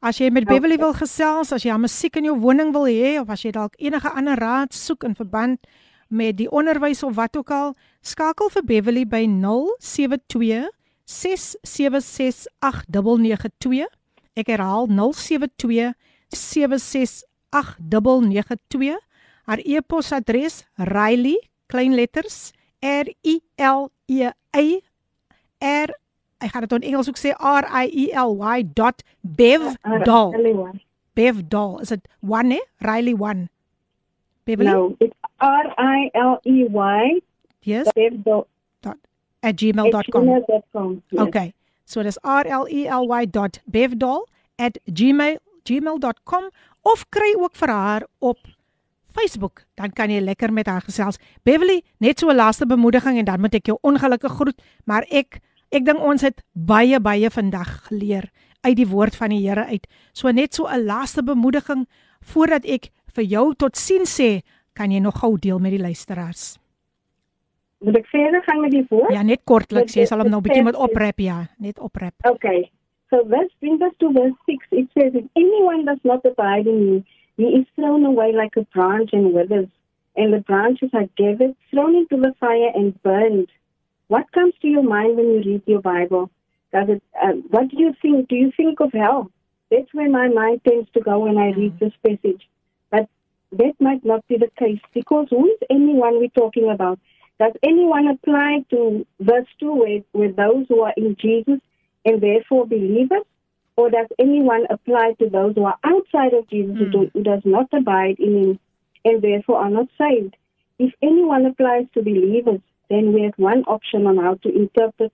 [0.00, 3.18] As jy met Beverly wil gesels, as jy haar musiek in jou woning wil hê
[3.20, 5.60] of as jy dalk enige ander raad soek in verband
[6.08, 10.72] met die onderwys of wat ook al, skakel vir Beverly by 072
[11.04, 13.92] 676 8992.
[14.40, 15.92] Ek herhaal 072
[16.30, 18.98] 76892.
[19.44, 24.32] Haar e-posadres riley klein letters R I L E A
[25.60, 25.94] R
[26.44, 28.64] ek gaan dit in Engels ook sê R I E L Y
[29.20, 30.32] .bevdal.
[31.14, 31.80] Bevdal.
[31.80, 32.60] Is dit 1 hè?
[32.78, 33.48] Riley 1.
[34.44, 34.70] Beverly?
[34.70, 37.22] No, it's R I L E Y.
[37.62, 37.88] Yes.
[37.94, 38.46] Bevdal.
[39.44, 40.24] at gmail.com.
[40.24, 41.02] gmail.com.
[41.10, 41.20] Yes.
[41.20, 41.54] Okay.
[41.84, 43.26] So dis R L E L Y
[43.68, 44.24] .bevdal
[44.58, 46.50] at gmail gmail.com
[46.82, 48.38] of kry ook vir haar op
[49.14, 51.18] Facebook, dan kan jy lekker met haar gesels.
[51.46, 55.40] Beverly, net so 'n laaste bemoediging en dan moet ek jou ongelukkig groet, maar ek
[55.70, 58.30] ek dink ons het baie baie vandag geleer
[58.62, 59.86] uit die woord van die Here uit.
[60.12, 61.86] So net so 'n laaste bemoediging
[62.20, 64.42] voordat ek vir jou totsiens sê,
[64.72, 66.58] kan jy nog gou deel met die luisteraars.
[67.78, 69.12] Moet ek verder gaan met die woord?
[69.12, 72.14] Ja, net kortliks, jy sal hom nou 'n bietjie met oprap ja, net oprap.
[72.22, 72.70] Okay.
[73.10, 74.66] So verse brings us to verse 6.
[74.72, 77.04] It says, If anyone does not abide in me,
[77.36, 79.68] he is thrown away like a branch and withers,
[80.16, 83.48] and the branches are gathered, thrown into the fire and burned.
[84.08, 86.30] What comes to your mind when you read your Bible?
[86.72, 88.28] Does it, uh, what do you think?
[88.28, 89.30] Do you think of hell?
[89.70, 92.48] That's where my mind tends to go when I read this passage.
[92.90, 93.08] But
[93.52, 96.98] that might not be the case because who is anyone we're talking about?
[97.40, 101.60] Does anyone apply to verse 2 where, where those who are in Jesus
[102.04, 103.24] and therefore believers?
[103.76, 106.92] Or does anyone apply to those who are outside of Jesus mm.
[106.92, 108.58] who, who does not abide in him
[109.04, 110.36] and therefore are not saved?
[110.78, 115.12] If anyone applies to believers, then we have one option on how to interpret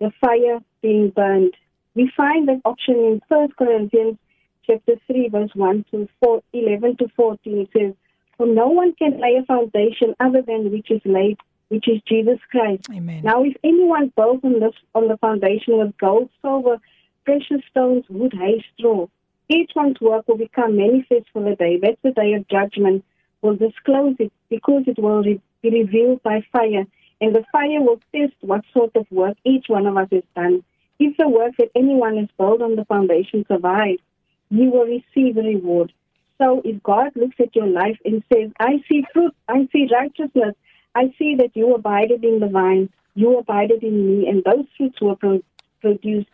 [0.00, 1.54] the fire being burned.
[1.94, 4.18] We find that option in 1 Corinthians
[4.66, 7.58] chapter 3 verse 1 to 4, 11 to 14.
[7.58, 7.94] It says,
[8.36, 11.38] For no one can lay a foundation other than which is laid,
[11.68, 12.86] which is Jesus Christ.
[12.90, 13.22] Amen.
[13.22, 16.78] Now, if anyone builds on this on the foundation with gold, silver,
[17.24, 19.06] precious stones, wood, hay, straw,
[19.48, 21.78] each one's work will become manifest for the day.
[21.80, 23.04] That's the day of judgment.
[23.42, 26.86] Will disclose it because it will re- be revealed by fire,
[27.20, 30.64] and the fire will test what sort of work each one of us has done.
[30.98, 34.00] If the work that anyone has built on the foundation survives,
[34.48, 35.92] you will receive a reward.
[36.38, 40.54] So if God looks at your life and says, I see fruit, I see righteousness,
[40.94, 45.00] I see that you abided in the vine, you abided in me, and those fruits
[45.00, 45.42] were pro-
[45.80, 46.28] produced.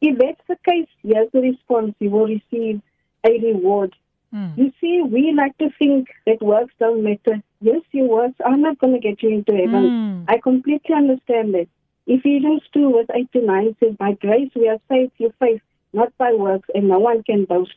[0.00, 2.82] If that's the case, here's the response you will receive
[3.24, 3.94] a reward.
[4.34, 4.56] Mm.
[4.56, 7.42] You see, we like to think that works don't matter.
[7.60, 9.84] Yes, your works are not going to get you into heaven.
[9.90, 10.24] Mm.
[10.28, 11.68] I completely understand that.
[12.06, 15.60] Ephesians 2, verse 8 to 9 says, By grace we are saved through faith,
[15.92, 17.76] not by works, and no one can boast.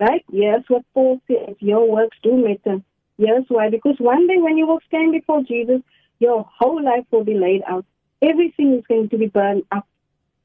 [0.00, 0.24] Right?
[0.30, 2.80] Yes, what Paul says, your works do matter.
[3.18, 3.68] Yes, why?
[3.68, 5.82] Because one day when you will stand before Jesus,
[6.20, 7.84] your whole life will be laid out.
[8.22, 9.86] Everything is going to be burned up.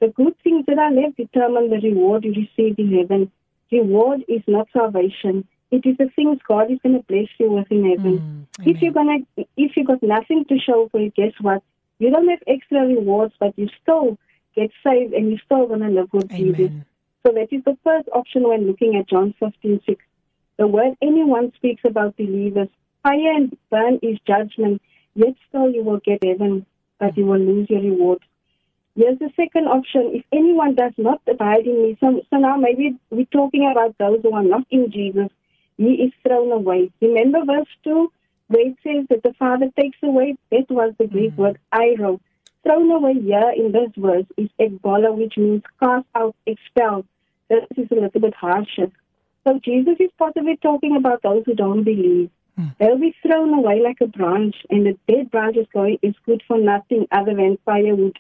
[0.01, 3.31] The good things that are left determine the reward you receive in heaven.
[3.71, 5.47] Reward is not salvation.
[5.71, 8.21] It is the things God is going to bless you with in heaven.
[8.59, 11.63] Mm, if you're gonna, if you got nothing to show for it, guess what?
[11.99, 14.17] You don't have extra rewards, but you still
[14.55, 16.71] get saved and you're still gonna live with Jesus.
[17.25, 20.05] So that is the first option when looking at John 15, 6.
[20.57, 22.69] The word anyone speaks about believers.
[23.01, 24.81] Fire and burn is judgment,
[25.15, 26.65] yet still you will get heaven,
[26.99, 28.19] but you will lose your reward.
[28.95, 30.11] Here's the second option.
[30.13, 34.19] If anyone does not abide in me, so, so now maybe we're talking about those
[34.21, 35.29] who are not in Jesus,
[35.77, 36.91] he is thrown away.
[37.01, 38.11] Remember verse 2
[38.47, 40.35] where it says that the Father takes away?
[40.51, 41.37] That was the Greek Mhm.
[41.37, 42.19] word airo.
[42.63, 47.05] Thrown away here in this verse is ekbola, which means cast out, expelled.
[47.49, 48.91] This is a little bit harsher.
[49.43, 52.29] So Jesus is possibly talking about those who don't believe.
[52.57, 52.67] Hmm.
[52.79, 56.43] They'll be thrown away like a branch, and the dead branch is going is good
[56.47, 58.17] for nothing other than firewood.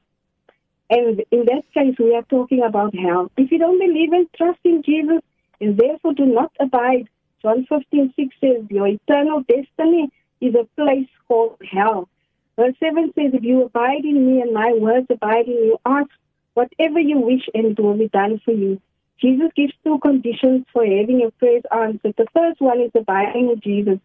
[0.89, 3.31] And in that case, we are talking about hell.
[3.37, 5.21] If you don't believe and trust in Jesus,
[5.61, 7.07] and therefore do not abide,
[7.41, 12.09] John 15, 6 says, your eternal destiny is a place called hell.
[12.57, 16.09] Verse 7 says, if you abide in me and my words abide in you, ask
[16.53, 18.79] whatever you wish and it will be done for you.
[19.23, 22.13] Jesus gives two conditions for having your prayers answered.
[22.17, 23.99] The first one is abiding in Jesus.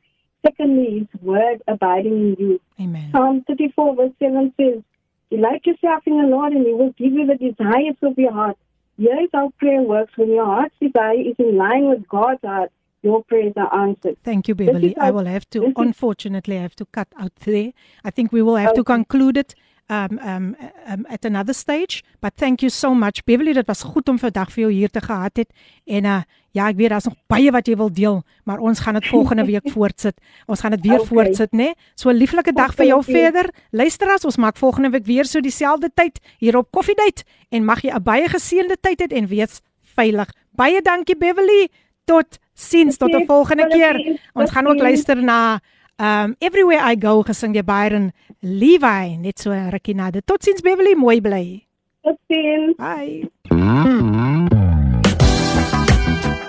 [0.47, 2.61] Secondly, his word abiding in you.
[2.81, 3.11] Amen.
[3.11, 4.83] Psalm 34 verse 7 says,
[5.31, 8.57] Delight yourself in the Lord and he will give you the desires of your heart.
[8.97, 10.17] Here is how prayer works.
[10.17, 12.71] When your heart's desire is in line with God's heart,
[13.03, 14.17] your prayers are answered.
[14.23, 14.97] Thank you, Beverly.
[14.99, 17.73] I will have to, unfortunately, I have to cut out there.
[18.05, 19.55] I think we will have to conclude it
[19.90, 20.56] um, um,
[20.92, 22.04] um, at another stage.
[22.22, 23.54] But thank you so much, Beverly.
[23.54, 25.50] Dit was goed om vandag vir jou hier te gehad het.
[25.86, 26.22] En uh,
[26.52, 29.46] ja, ek weet daar's nog baie wat jy wil deel, maar ons gaan dit volgende
[29.46, 30.14] week voortsit.
[30.48, 31.08] Ons gaan dit weer Okay.
[31.08, 31.74] voortsit, né?
[31.96, 33.24] So 'n lieflike dag vir jou Thank you.
[33.32, 33.50] verder.
[33.72, 37.82] Luister as ons maak volgende week weer so dieselfde tyd hier op Koffiedייט en mag
[37.82, 39.62] jy 'n baie geseënde tyd hê en wees
[39.96, 40.30] veilig.
[40.56, 41.70] Baie dankie Beverly.
[42.06, 43.94] Tot sins tot 'n Dankie, volgende keer.
[43.94, 44.20] Beverly.
[44.34, 45.08] Ons gaan ook Totsiens.
[45.08, 45.60] luister na
[45.99, 50.11] Um everywhere I go gesing die Byron Levi net so rukkie na.
[50.11, 51.67] Totsiens Beverly, mooi bly.
[52.07, 52.77] Totsiens.
[52.79, 53.27] Bye.